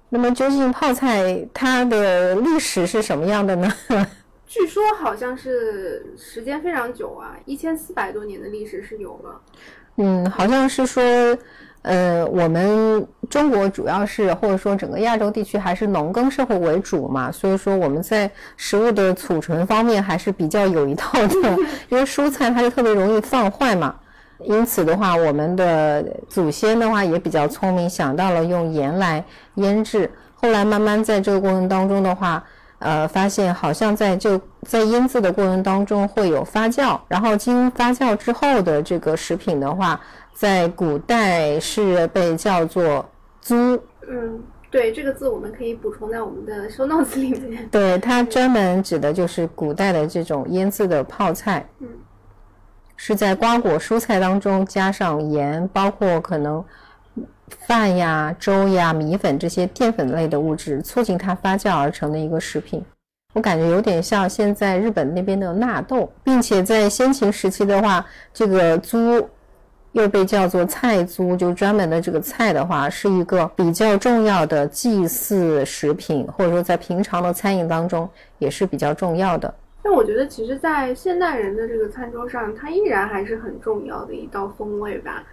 [0.09, 3.69] 那么究竟泡菜它的历史是什么样的呢？
[4.47, 9.41] 据说好像是时间非常久啊，一千四百多年的历史是有了。
[9.97, 11.03] 嗯，好像是说。
[11.87, 21.57] 呃，我们中国主要是或者说整个亚洲地区还是农耕社会为主嘛，所以说我们在食物的储存方面还是比较有一套的，
[21.89, 23.95] 因为蔬菜它就特别容易放坏嘛，
[24.41, 32.43] 因此的话，我们的祖先的话也比较聪明，想到了用盐来腌制，后来慢慢在这个过程当中的话，
[32.81, 40.01] 呃，发现好像在就在腌制的过程当中会有发酵，然后经发酵之后的这个食品的话。
[40.37, 43.03] 在古代是被叫做
[43.41, 43.55] “租”。
[44.07, 44.39] 嗯，
[44.71, 47.67] 对，这个字我们可以补充在我们的 show notes 里面。
[47.71, 51.67] 对，它专门指的就是古代的这种腌制的泡菜。
[51.79, 51.89] 嗯，
[52.97, 56.63] 是在瓜果蔬菜当中加上盐，包括可能
[57.61, 62.85] 饭呀、粥呀、米粉这些淀粉类的物质，促进它发酵而成的一个食品。
[63.33, 69.27] 我感觉有点像现在日本那边的纳豆，并且在先秦时期的话，这个租。
[69.97, 78.07] 又被叫做菜租，就专门的这个菜的话，是一个比较重要的祭祀食品，或者说在平常的餐饮当中
[78.39, 79.53] 也是比较重要的。
[79.83, 85.25] 但我觉得，其实，在现代人的这个餐桌上，它依然还是很重要的一道风味吧。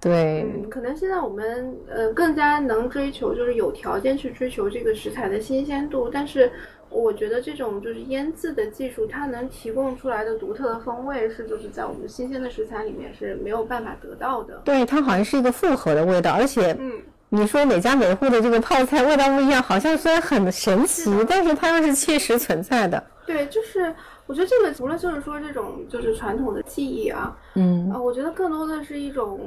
[0.00, 6.52] 对，可能现在我们呃更加能追求，就是有条件去追求这个食材的新鲜度，但是。
[6.94, 14.62] 我觉得这种就是腌制的技术，它能提供出来的独特的风味是就是在我们新鲜的食材里面是没有办法得到的。
[14.64, 16.92] 对，它好像是一个复合的味道，而且，嗯，
[17.28, 23.02] 你说每家每户的这个泡菜味道不一样，好像虽然很神奇，但是它又是切实存在的。
[23.26, 23.92] 对，就是。
[24.26, 29.38] 我觉得这个除了就是说这种就是传统的记忆啊，嗯啊，我觉得更多的是一种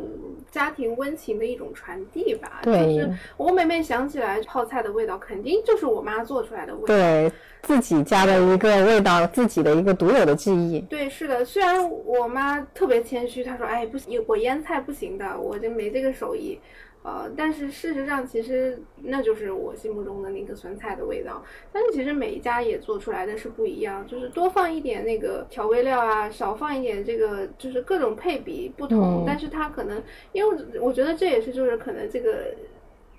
[0.51, 2.59] 家庭温情的一种传递吧。
[2.61, 6.87] 对，就是我每每想起来泡菜的味道，肯定就是我妈做出来的味道。
[6.87, 7.31] 对，
[7.63, 10.79] 自己家的一个味道，自己的一个独有的记忆。
[10.81, 11.43] 对，是的。
[11.43, 16.59] 虽然我妈特别谦虚，她说：“哎，不行，我腌菜不行的，我就没这个手艺。”
[17.07, 21.41] 呃，但是事实上，其实那就是我心目中的那个酸菜的味道。
[21.71, 29.23] 但是其实每一家也做出来的是不一样，就是多放一点那个调味料啊，少放一点这个，就是各种配比不同。
[29.25, 32.53] 但是它可能，因为我觉得这也是就是可能这个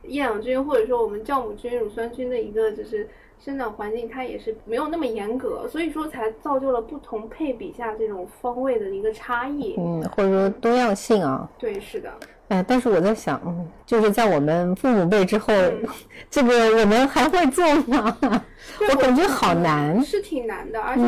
[0.03, 3.09] 厌氧菌或者说我们酵母菌、乳酸菌的一个就是
[3.41, 9.77] 生长环境，它也是没有那么严格，所以说才造就了不同配比下这种风味的一个差异。
[9.79, 11.51] 嗯，或者说多样性啊。
[11.59, 12.13] 对，是的。
[12.49, 13.41] 哎，但是我在想，
[13.85, 15.53] 就是在我们父母辈之后，
[16.31, 18.17] 这个我们还会做吗？
[18.91, 21.03] 我感觉好难，是挺难的，而且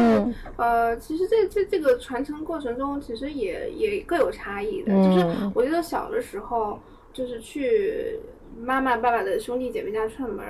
[0.56, 4.92] 呃，其实这这这个传承过程中，其实也也各有差异的。
[4.92, 6.78] 就是我记得小的时候，
[7.12, 8.18] 就是去
[8.58, 10.44] 妈妈爸爸的兄弟姐妹家串门，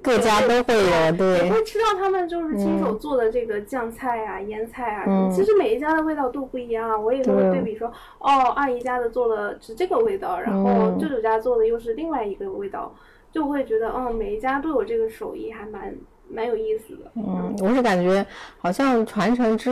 [0.00, 6.96] 各家都会有，对，你会吃到他们就是亲手做的这个酱菜啊、腌菜啊，其实每一家的味道都不一样啊。
[6.96, 12.94] 我也会对比说，哦，阿姨家的做的是这个味道，然后舅舅家做的又是另外一个味道，
[13.32, 15.92] 就会觉得，嗯，每一家都有这个手艺，还蛮
[16.30, 17.10] 蛮有意思的。
[17.16, 18.24] 嗯，我是感觉
[18.58, 19.70] 好像传承之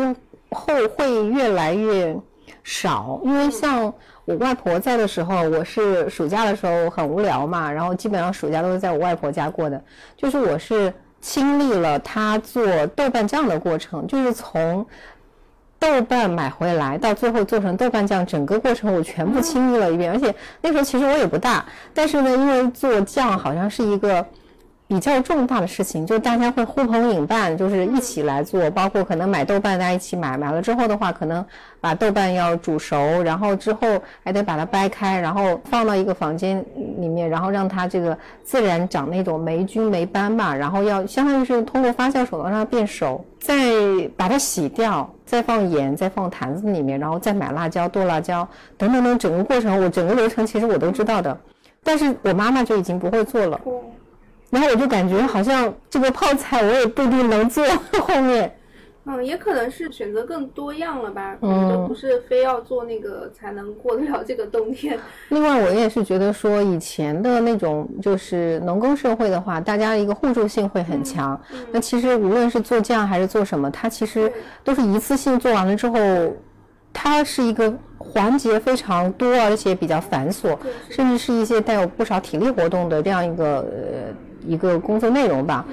[0.50, 2.16] 后会越来越
[2.64, 3.94] 少，因为像。
[4.26, 9.80] 我外婆在的时候，我是暑假的时候很无聊嘛，然后基本上暑假都是在我外婆家过的。
[10.16, 14.84] 就是我是亲历了她做豆瓣酱的过程，就是从
[15.78, 20.10] 豆瓣买回来到最后做成豆瓣酱，整个过程我全部亲历了一遍。
[20.10, 21.64] 而且那时候其实我也不大，
[21.94, 24.26] 但是呢，因为做酱好像是一个。
[24.88, 31.44] 比较重大的事情，就大家会呼朋引伴，就是一起来做，包括可能买豆瓣，大家一起买，买了之后的话，可能
[31.80, 36.64] 把豆瓣要煮熟，然后之后还得把它掰开，然后放到一个房间
[36.98, 43.54] 里面，然后让它这个自然长那种霉菌霉斑吧，然后要相当于是通过发酵手段让它变熟，再
[44.16, 48.46] 把它洗掉，再放盐，再放坛子里面，然后再买辣椒剁辣椒
[48.78, 51.36] 等等等，整个过程我整个流程其实我都知道的，
[51.82, 53.60] 但是我妈妈就已经不会做了。
[54.50, 57.64] 然后我就感觉好像这个泡菜我也不一定能做。
[58.00, 58.56] 后面，
[59.04, 64.98] 嗯，也可能是选择更多样了吧，可能就不是非要做那个才能过得了这个冬天。
[65.28, 71.40] 另外，我也是觉得说，以前的那种就是农耕社会的话，大家一个互助性会很强。
[71.70, 74.32] 那其实无论是做酱还是做什么，它其实
[74.64, 75.98] 都是一次性做完了之后，
[76.92, 80.56] 它是一个环节非常多，而且比较繁琐，
[80.90, 84.25] 甚至是一些带有不少体力活动的这样一个呃。
[84.46, 85.64] 一个工作内容吧，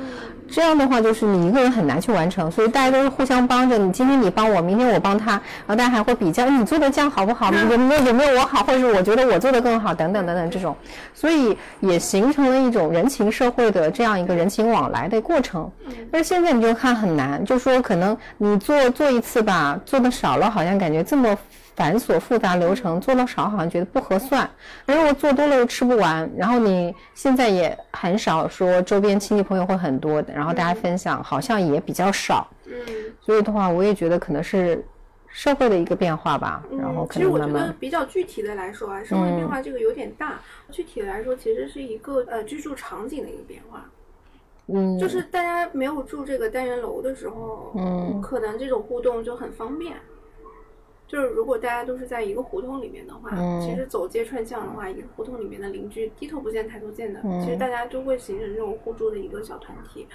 [0.49, 3.78] 这样的话就是你一个人很难去完成，所以大家都是互相帮着。
[3.78, 10.76] 你今天你帮我，明天我帮他，然后大家还会比较你做的这样好不好，有没有有没有我好，或者是我觉得我做的更好，等等等等这种，
[11.13, 15.69] 所以也形成了一种人情社会的这样一个人情往来的过程。
[16.11, 21.38] 但是现在你就看很难，就说可能你做做一次吧，做的少了，好像感觉这么。
[21.76, 24.47] 繁琐复杂流程做的少，好像觉得不合算；
[24.86, 32.47] 如果做多了又吃不完，然后你现在也很少说周边亲戚朋友会很多的，然后大家分享好像也比较少。
[32.65, 32.74] 嗯，
[33.19, 34.84] 所以的话，我也觉得可能是
[35.28, 36.63] 社会的一个变化吧。
[36.78, 37.49] 然后可能慢慢。
[37.49, 40.39] 其实我觉得比较具体的来说啊，社会变化这个有点大。
[40.71, 43.86] 具体的来说，其实是一个呃居住场景的一个变化。
[44.67, 49.93] 嗯，就是大家没有住这个单元楼的时候，嗯，可能这种互动就很方便。
[51.08, 53.30] 就是如果大家都是在一个胡同里面的话，
[53.62, 60.08] 其实走街串巷的话，一个胡同里面的邻居低头不见抬头见的，其实大家都会形成这种互助的一个小团体。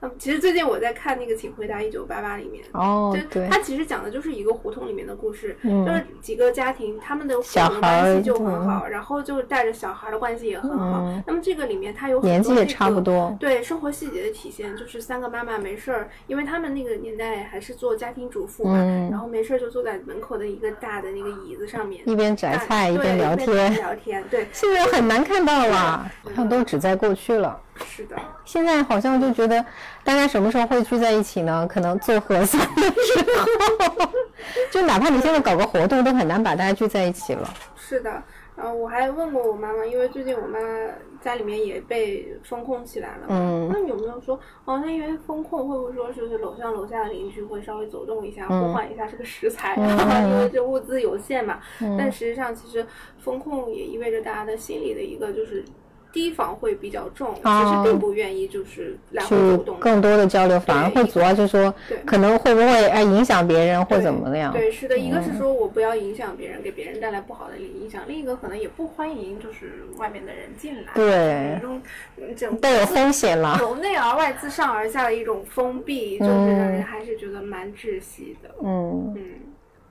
[0.00, 11.04] 嗯，其实最近我在看那个《请回答一九八八》里面，哦，对，它其实讲的就是一个胡同里面的故事，就是几个家庭他们的父母关系就很好，然后就带着小孩的关系也很好。
[11.26, 18.78] 那么这个里面它有年纪也差不多，对生活细节的体现，就是三个妈妈没事儿，因为他们那个年代还是做家庭主妇嘛，
[19.10, 24.24] 然后没事儿就坐在门口的一个大的那个椅子上面，一边摘菜一边聊天，聊天。
[24.30, 27.60] 对，现在很难看到了，好像都只在过去了。
[27.84, 29.64] 是的，现在好像就觉得，
[30.04, 31.66] 大家什么时候会聚在一起呢？
[31.68, 34.10] 可能做核酸的时候，
[34.70, 37.48] 就哪怕你现在搞个活动，都很难把大家聚在一起了。
[37.76, 38.22] 是的，
[38.56, 40.58] 然后我还问过我妈妈，因为最近我妈
[41.22, 43.26] 家里面也被封控起来了。
[43.28, 49.74] 嗯，那有没有说，哦，那因为封控，会不会说就是楼上楼下的邻居会稍微走动一下，互换一下这个食材？
[50.28, 51.58] 因为这物资有限嘛。
[51.80, 52.86] 嗯但实际上，其实
[53.18, 55.64] 封控也意味着大家的心理的一个就是。
[56.12, 61.72] 提防会比较重，其实并不愿意就是来回走动，更多的交流，反而会主要就是说，
[62.04, 64.52] 可能会不会哎影响别人或怎么样？
[64.52, 71.58] 对，是的，一个是说我不要影响别人，给别人带来不好的影响；另一个可能也不欢迎就是外面的人进来，对，
[72.34, 78.50] 这种都有风险了，由内而外、自上而下的一种封闭，就是让人还是觉得蛮窒息的。
[78.64, 79.14] 嗯。
[79.16, 79.24] 嗯。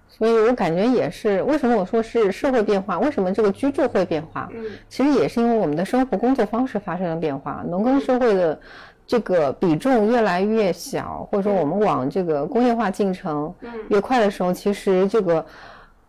[0.09, 2.99] 所以我感觉也是，为什么我说是社会变化？
[2.99, 4.49] 为什么这个居住会变化？
[4.53, 8.59] 嗯，其实也是因为我们的生活工作方式发生了变化，农耕社会的
[9.05, 13.53] 这个比重越来越小，或者说我们往这个工业化进程
[13.89, 15.45] 越快的时候，其实这个。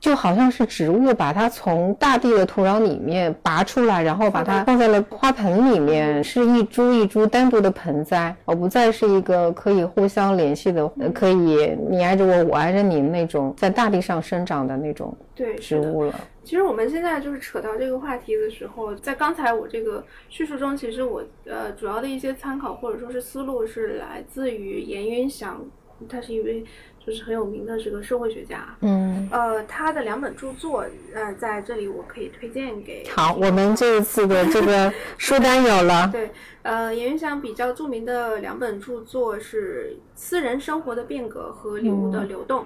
[0.00, 15.16] 就好像是植物把它从大地的土壤里面拔出来，然后把它放在了花盆里面，是一株一株单独的盆栽，而不再是一个可以互相联系的，可以你挨着我，我挨着你那种在大地上生长的那种
[15.60, 16.14] 植物了。
[16.44, 25.60] 其实我们现在就是扯到这个话题的时候，在刚才我这个叙述中，其实我呃主要的一些参考或者说是思路是来自于严云祥。
[26.08, 26.64] 他是一位
[27.04, 28.76] 就是很有名的这个社会学家。
[28.80, 30.84] 嗯，呃，他的两本著作，
[31.14, 33.06] 呃，在这里我可以推荐给。
[33.14, 36.08] 好，我们这一次的这个 书单有了。
[36.12, 36.30] 对，
[36.62, 42.60] 呃，严云翔比较著名的两本著作是《私人生活的变革》和《礼物的流动》。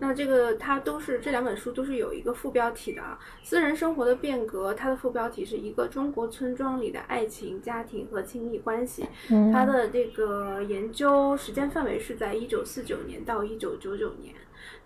[0.00, 9.06] 那这个它都是这两本书都是有一个副标题的啊，《私人生活的变革》它的副标题是一个中国村庄里的爱情、家庭和亲密关系。
[9.30, 14.34] 嗯它的这个研究时间范围是在一九四九年到一九九九年。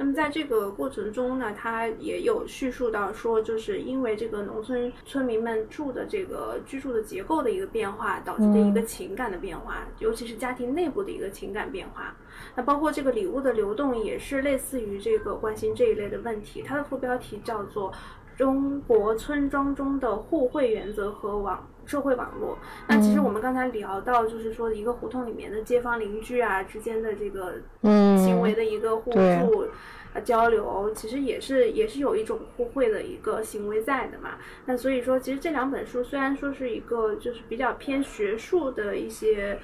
[0.02, 12.16] 那么在这个过程中呢，它也有叙述到说，就是因为这个农村村民们住的这个居住的结构的一个变化，导致的一个情感的变化，尤其是家庭内部的一个情感变化。
[12.56, 16.64] 那包括这个礼物的流动，也是类似于这个关心这一类的问题。
[16.66, 17.92] 它的副标题叫做。
[18.36, 22.58] 中国村庄中的互惠原则和网社会网络。
[22.88, 29.66] 那其实我们刚才聊到，就是说一个胡同里面的街坊邻居啊之间的这个嗯行为的一个互对助。
[30.14, 34.32] 啊，交流其实也是也是有一种互惠的一个行为在的嘛。
[34.66, 39.58] 那所以说，其实这两本书虽然说是一个就是比较偏学术的一些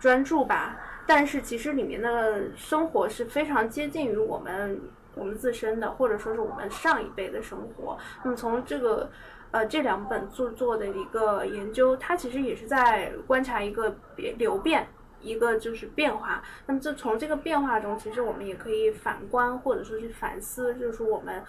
[0.00, 4.80] 专注吧，但是其实里面的生活是非常接近于我们
[5.14, 7.96] 我们自身的，或者说是我们上一辈的生活。
[8.22, 9.10] 那么从这个
[9.50, 14.86] 呃这两本著作的一个研究，它其实也是在观察一个变流变。
[15.20, 21.42] 一个就是变化，那么这从这个变化中，其实我们也可以反观或者说去反思，就是我们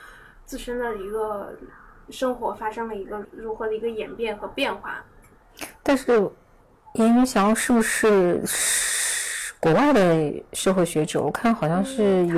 [0.45, 1.53] 自身的一个
[2.09, 5.03] 生活发生了一个如何的一个演变和变化。
[5.83, 6.13] 但是
[6.93, 8.94] 严云祥是不是是
[9.65, 11.19] 国外的社会学者？
[11.19, 12.35] 我看好像是有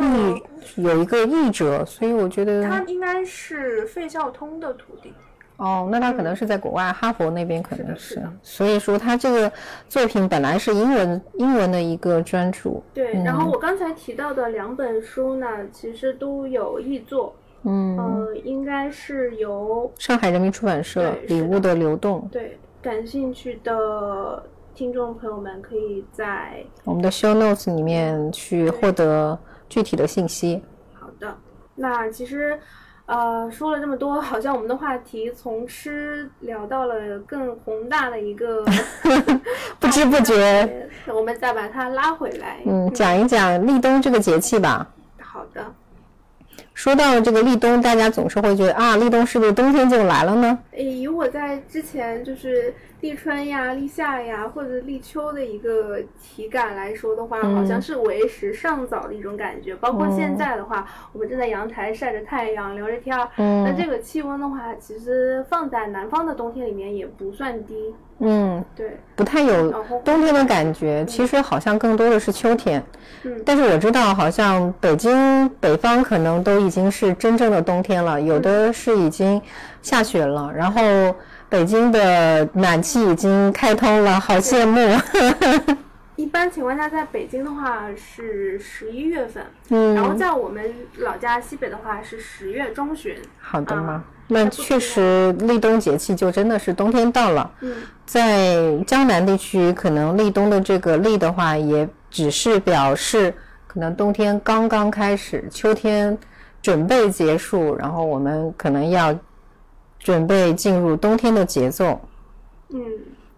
[0.00, 0.42] 译
[0.76, 5.12] 有一个译者，所以我觉得他应该是费孝通的徒弟。
[5.58, 8.14] 哦，那他可能是在国外，哈佛那边可能是，是。
[8.14, 9.52] 是所以说他这个
[9.90, 13.24] 作品本来是英文英文的一个专著，对，嗯。
[13.24, 24.42] 然后我刚才提到的两本书呢，其实都有译作，嗯，呃，应该是由上海人民出版社《礼物的流动》，对感兴趣的
[24.80, 30.58] 听众朋友们可以在我们的 show notes 里面去获得具体的信息。
[30.94, 31.36] 好的，
[31.74, 32.58] 那其实，
[33.04, 38.64] 呃，说了这么多，好像我们的话题从吃聊到了更宏大的一个，
[39.78, 42.62] 不知不觉，我们再把它拉回来。
[42.64, 44.88] 嗯，讲一讲立冬这个节气吧。
[45.20, 45.62] 好的，
[46.72, 50.58] 说到这个立冬，大家总是会觉得啊，立冬是不是冬天就来了呢？
[50.70, 57.56] 诶，以我在之前就是立春呀、立夏呀或者立秋的一个体感来说的话，嗯。
[57.56, 59.74] 好像是为时尚早的一种感觉。
[59.76, 63.64] 包括现在的话，我们正在阳台晒着太阳聊着天儿，嗯。
[63.64, 67.94] 那这个气温的话，其实放在南方的冬天里面也不算低。
[68.22, 69.72] 嗯，对，不太有
[70.04, 72.82] 冬天的感觉，其实好像更多的是秋天。
[73.22, 73.42] 嗯。
[73.46, 79.40] 但是我知道，好像北京北方可能都已经是真正的冬天了，有的是已经
[79.80, 80.82] 下雪了，然后
[81.50, 84.78] 北京的暖气已经开通了，好羡慕。
[86.14, 93.16] 一般情况下，在北京的话是十一月份，嗯，然后在我们老家西北的话是十月中旬。
[93.40, 97.50] 好的嘛啊，那确实立冬节气就真的是冬天到了。
[97.62, 97.74] 嗯，
[98.04, 103.34] 在江南地区，可能立冬的这个立的话，也只是表示
[103.66, 106.16] 可能冬天刚刚开始，秋天
[106.60, 109.18] 准备结束，然后我们可能要
[110.00, 112.00] 准备进入冬天的节奏。
[112.70, 112.82] 嗯，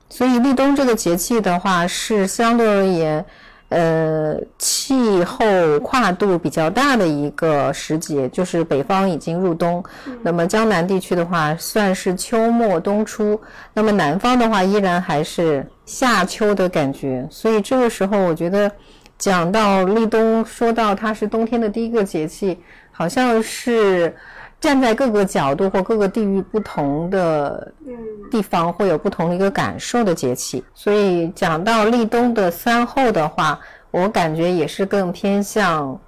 [0.08, 3.24] 所以立冬这个节气的话，是相对而言，
[3.70, 5.44] 呃，气候
[5.80, 9.82] 跨度比较大的一个时节，就是北方已经入冬，
[10.22, 13.40] 那么江南地区的话算是秋末冬初，
[13.72, 18.70] 那么南方的话依然还是夏秋的感觉，所以这个时候我觉得
[19.16, 22.58] 讲到立冬，说到它是冬天的第一个节气，
[22.90, 24.14] 好像是
[24.62, 27.92] 站在各个角度或各个地域不同的嗯
[28.30, 33.58] 地方会有不同的一个感受的节气，所以讲到立冬的三候的话，
[33.90, 36.00] 我感觉也是更偏向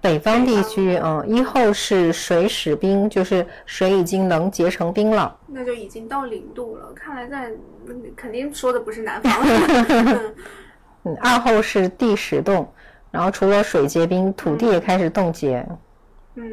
[0.00, 0.98] 北方地区。
[1.04, 5.36] 嗯，一候是水始冰，就是水已经能结成冰了。
[5.46, 6.90] 那就已经到零度了。
[6.94, 7.50] 看来在
[7.86, 9.30] 嗯肯定说的不是南方。
[9.44, 10.34] 嗯
[11.04, 12.66] 嗯，二候是地始冻，
[13.10, 15.64] 然后除了水结冰，土地也开始冻结。
[16.36, 16.50] 嗯，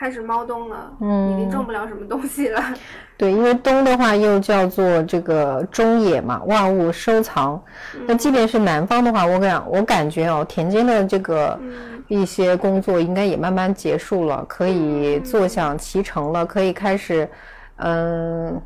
[0.00, 2.58] 开始猫冬了，嗯已经种不了什么东西了。
[3.18, 7.62] 对，因为冬的话又叫做这个中野嘛，万物收藏。
[8.06, 17.28] 那即便是南方的话，我感我感觉哦，田间的这个嗯一些工作应该也慢慢结束了，可以坐享其成了，可以开始，
[17.76, 18.58] 嗯，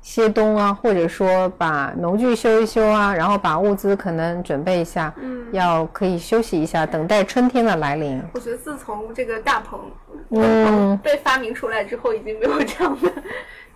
[0.00, 8.22] 歇冬啊，或者说把农具修一修啊，然后把物资可能准备一下，嗯，要可以休息一下，等待春天的来临。
[8.32, 9.78] 我觉得自从这个大棚
[10.30, 13.12] 嗯被发明出来之后，已经没有这样的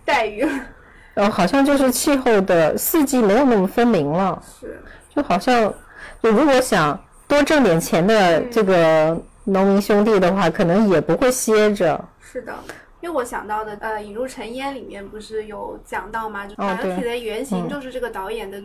[0.05, 0.51] 待遇了。
[1.15, 4.81] 呃，好像就是气候的四季没有那么分明了，是，
[5.15, 5.73] 就好像
[6.23, 6.99] 就如果想
[7.29, 12.03] 多挣点钱的这个农民兄弟的话，可能也不会歇着。
[12.21, 12.55] 是的。
[13.03, 16.47] 因为我想到的，呃，《引入尘烟》里面不是有讲到吗？
[16.47, 18.63] 就哦对导游体的原型嗯就是这个导演的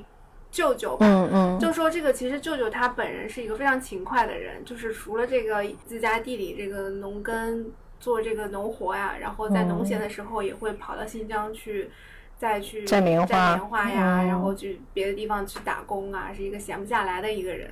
[0.51, 1.05] 舅舅吧。
[1.05, 7.65] 嗯嗯，就说这个，其实舅舅他本人是一个非常勤快的人，就是除了这个自家地里这个农耕
[7.99, 11.89] 做这个农活呀，然后在农闲的时候也会跑到新疆去，
[12.37, 17.71] 再去摘棉花摘棉花呀，嗯然后去别的地方去打工啊，是一个闲不下来的一个人。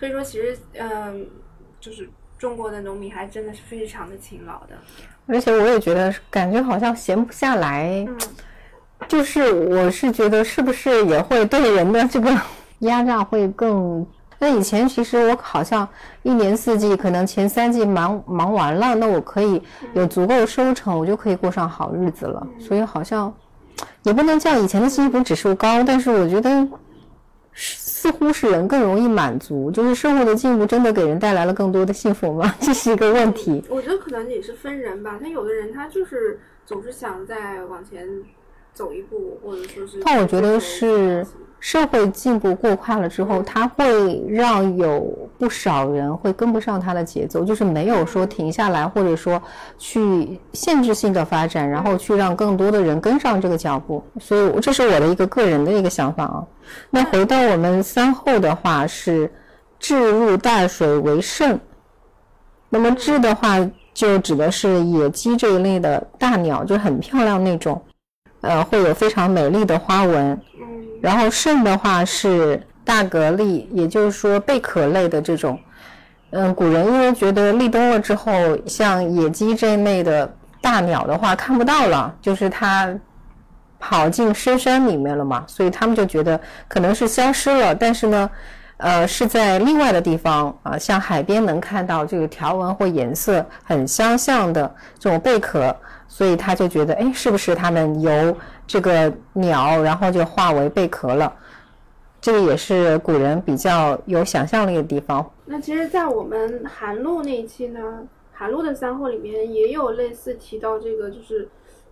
[0.00, 1.24] 所以说，其实嗯，
[1.78, 2.10] 就是
[2.40, 4.70] 中国的农民还真的是非常的勤劳的。
[5.26, 8.18] 而且我也觉得感觉好像闲不下来，嗯，
[9.06, 12.34] 就是我是觉得是不是也会对人的这个
[12.80, 14.06] 压榨会更。
[14.38, 15.86] 那以前其实我好像
[16.22, 19.62] 一年四季可能前三季忙忙完了，那我可以
[19.92, 22.46] 有足够收成，我就可以过上好日子了。
[22.58, 23.30] 所以好像
[24.02, 26.68] 也不能叫以前的幸福指数高，但是我觉得是
[28.00, 32.50] 似乎是人更容易满足，就是生活的进步真的给人带来了更多的幸福吗？
[32.58, 33.62] 这是一个问题。
[33.68, 38.08] 我觉得可能也是分人吧，他有的人他就是总是想再往前
[38.80, 40.00] 走一步，或者说是。
[40.02, 41.26] 但我觉得是
[41.58, 49.40] 社会进步过快了之后，它会让有不少人会跟不上它的节奏，就是没有说停下来，或者说
[49.76, 54.02] 去限制性的发展，然后去让更多的人跟上这个脚步。
[54.18, 56.42] 所以这是我的一个个人的一个想法啊。
[56.88, 59.30] 那回到我们三后的话是
[59.78, 61.60] 置入大水为胜，
[62.70, 63.58] 那么雉的话
[63.92, 67.78] 就指的是野鸡这一类的大鸟，就很漂亮那种。
[68.40, 70.32] 呃，会有非常美丽的花纹。
[70.60, 70.66] 嗯
[71.00, 75.58] 然后肾的话是大蛤蜊，也就是说贝壳类的这种。
[76.28, 78.30] 嗯，古人因为觉得立冬了之后，
[78.66, 80.30] 像野鸡这一类的
[80.60, 82.94] 大鸟的话看不到了，就是它
[83.78, 86.38] 跑进深山里面了嘛，所以他们就觉得
[86.68, 87.74] 可能是消失了。
[87.74, 88.30] 但是呢，
[88.76, 95.74] 呃，是在另外的地方啊、像海边能看到这个条纹或颜色很相像的这种贝壳，
[96.12, 98.36] 所以他就觉得，哎，是不是他们由
[98.66, 101.32] 这个鸟，然后就化为贝壳了？
[102.20, 105.24] 这个也是古人比较有想象力的地方。
[105.46, 108.02] 那其实，在我们寒露那一期呢，
[108.32, 111.48] 寒露的三后里面也有类似提到这个，就是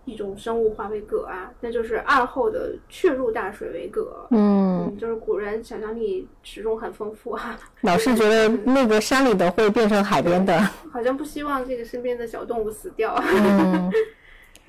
[0.09, 4.27] 一种生物化为蛤啊，那就是二后的雀入大水为蛤。
[4.31, 10.59] 嗯，嗯，就是古人想象力始终很丰富啊，老是觉得那个山里的会变成海边的。
[10.91, 13.15] 好像不希望这个身边的小动物死掉。
[13.33, 13.91] 嗯。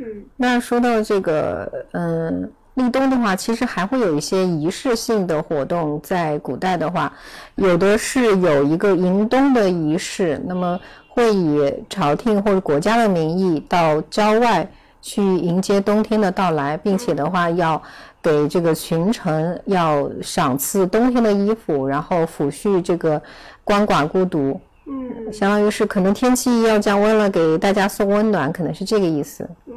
[0.03, 6.01] 嗯那说到这个，嗯，立冬的话，其实还会有一些仪式性的活动。
[6.03, 7.13] 在古代的话，
[7.57, 14.67] 有的是有一个迎冬的仪式，那么会以朝廷或者国家的名义到郊外
[15.01, 17.81] 去迎接冬天的到来，并且的话要
[18.23, 23.21] 给这个群臣要赏赐冬天的衣服，然后抚恤这个
[23.65, 24.61] 鳏寡孤独。
[24.87, 29.49] 嗯相当于是可能天气要降温了，给大家送温暖，可能是这个意思。
[29.67, 29.75] 嗯，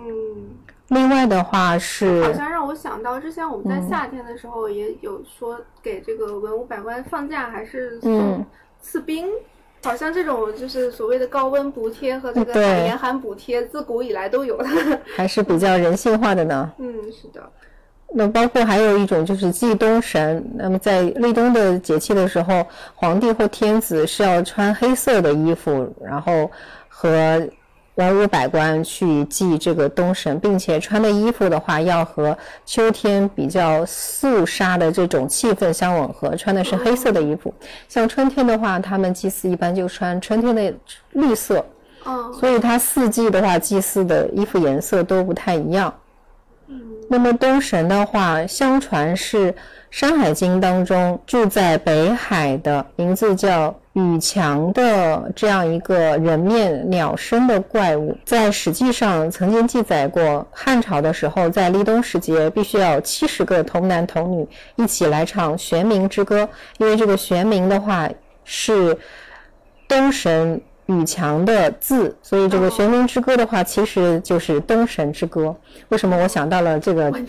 [0.87, 8.45] 另外的话是，好像让我想到之前我们在夏天的时候也有说给这个文武百官放假，还是送嗯
[8.81, 9.27] 赐冰。
[9.83, 14.65] 好像这种就是所谓的高温补贴和这个对严寒补贴，自古以来都有的。
[15.15, 16.71] 还是比较人性化的呢。
[16.77, 17.41] 嗯，是的。
[18.15, 26.49] 那包括还有一种就是祭冬神，那么在立冬的节气的时候，皇帝或天子是要穿黑色的衣服，然后
[26.87, 27.41] 和
[27.95, 32.35] 文武百官去祭这个东神，并且穿的衣服的话要和
[32.65, 37.53] 秋天比较肃杀的这种气氛相吻合，穿的是黑色的衣服。
[37.87, 40.73] 像春天的话，他们祭祀一般就穿春天的
[41.11, 41.63] 绿色，
[42.05, 45.93] 嗯所以它四季的话祭祀的衣服颜色都不太一样。
[46.67, 49.51] 嗯那么东神的话，相传是
[49.91, 68.09] 《山海经》当中住在北海的名字叫羽强的这样一个人面鸟身的怪物，在《史记》上曾经记载过，汉朝的时候在立冬时节必须要七十个童男童女一起来唱玄冥之歌，因为这个玄冥的话
[68.43, 68.97] 是
[69.87, 75.55] 东神羽强的字，所以这个《玄冥之歌》的话，其实就是东神之歌。
[75.89, 77.11] 为什么我想到了这个。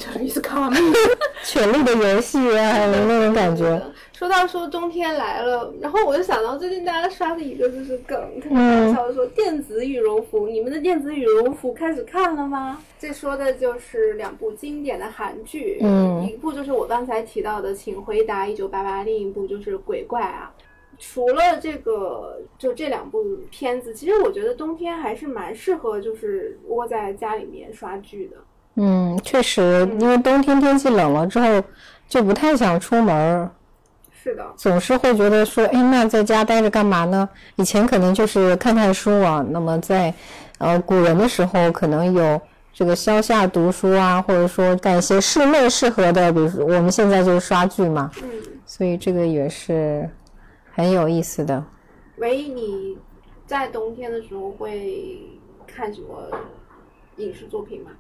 [1.45, 3.79] 权力的游戏啊，那种感觉。
[4.17, 12.81] 说到说冬天来了，然后我就想到最近大家刷的一个就是梗，特别搞笑，说电子羽绒服，你们的电子羽绒服开始看了吗？
[12.97, 20.53] 这说的就是两部经典的韩剧，嗯，一部就是我刚才提到的《请回答一九八八》，另一部就是《鬼怪》啊。
[20.97, 28.37] 除了这个，就这两部片子，其实我觉得冬天还是蛮适合，就是窝在家里面刷剧的。
[28.77, 31.61] 嗯，确实，因为冬天天气冷了之后，
[32.09, 33.51] 就不太想出门。
[34.25, 37.29] 是的，总是会觉得说，哎，那在家待着干嘛呢？
[37.57, 39.45] 以前可能就是看看书啊。
[39.51, 40.15] 那么在，
[40.57, 42.41] 呃，古人的时候，可能有
[42.73, 48.11] 这个消夏读书啊，或者说干一些室内适合的，比如说我们现在就是刷剧嘛。
[48.23, 48.31] 嗯。
[48.65, 50.09] 所以这个也是
[50.73, 51.63] 很有意思的。
[52.17, 52.97] 唯一你
[53.47, 55.21] 在冬天的时候会
[55.67, 56.31] 看什么
[57.17, 57.91] 影视作品吗？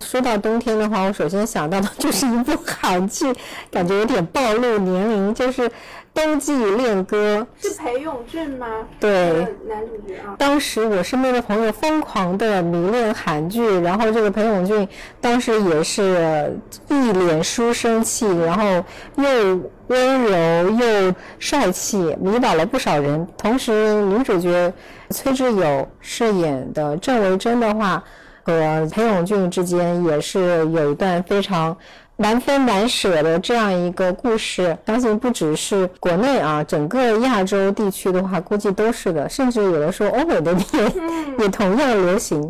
[0.00, 3.32] 说到冬天的话，我首先想到的 就是一部韩剧，
[3.70, 5.62] 感觉有点暴露年龄，就是
[6.14, 7.46] 《冬季恋歌》。
[7.68, 8.66] 是裴勇俊吗？
[9.00, 9.30] 对，
[9.68, 10.36] 男主角啊。
[10.38, 14.86] 当时我身边的朋友疯狂的迷恋韩剧，然后这个裴勇俊
[15.20, 16.56] 当时也是
[16.88, 18.84] 一脸书生气，然后
[19.16, 23.26] 又温柔又帅气，迷倒了不少人。
[23.36, 24.72] 同时，女主角
[25.10, 28.02] 崔智友饰演的郑维珍的话。
[28.46, 31.76] 和裴勇俊之间也是有一段非常
[32.14, 42.40] 难分难舍的这样一个故事，相信不只是国内啊，整个亚洲地区的话，估计都是的，甚至有的时候欧美那边也同样流行。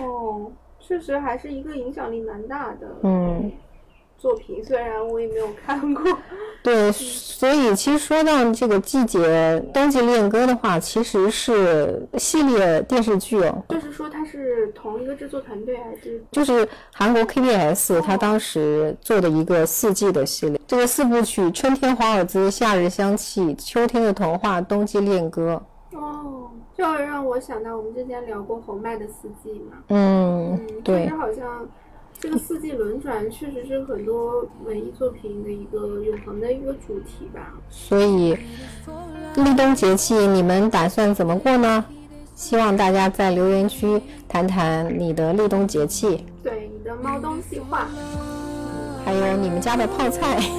[0.00, 2.86] 哦，确实还是一个影响力蛮大的。
[3.02, 3.52] 嗯。
[4.24, 6.02] 作品虽然我也没有看过，
[6.64, 13.62] 对，所以其实说到这个季节冬季恋歌的话，其实是系列电视剧哦。
[13.68, 16.24] 就是说它是同一个制作团队还是？
[16.32, 25.62] 就是韩国 KBS 他当时做的一个四季的系列，这个四部曲：春天华尔兹、夏日香气、秋天的童话、冬季恋歌。
[25.92, 29.76] 哦，就让我想到我们之前聊过侯麦的四季嘛。
[29.88, 31.02] 嗯，对。
[31.02, 31.68] 其实好像。
[32.24, 37.52] 这个四季轮转确实是很多文艺作品的一个永恒的一个主题吧。
[37.68, 38.34] 所以，
[39.36, 41.84] 立冬节气你们打算怎么过呢？
[42.34, 47.86] 希望大家在留言区谈谈你的立冬节气，对你的猫冬计划，
[49.04, 50.40] 还有你们家的泡菜。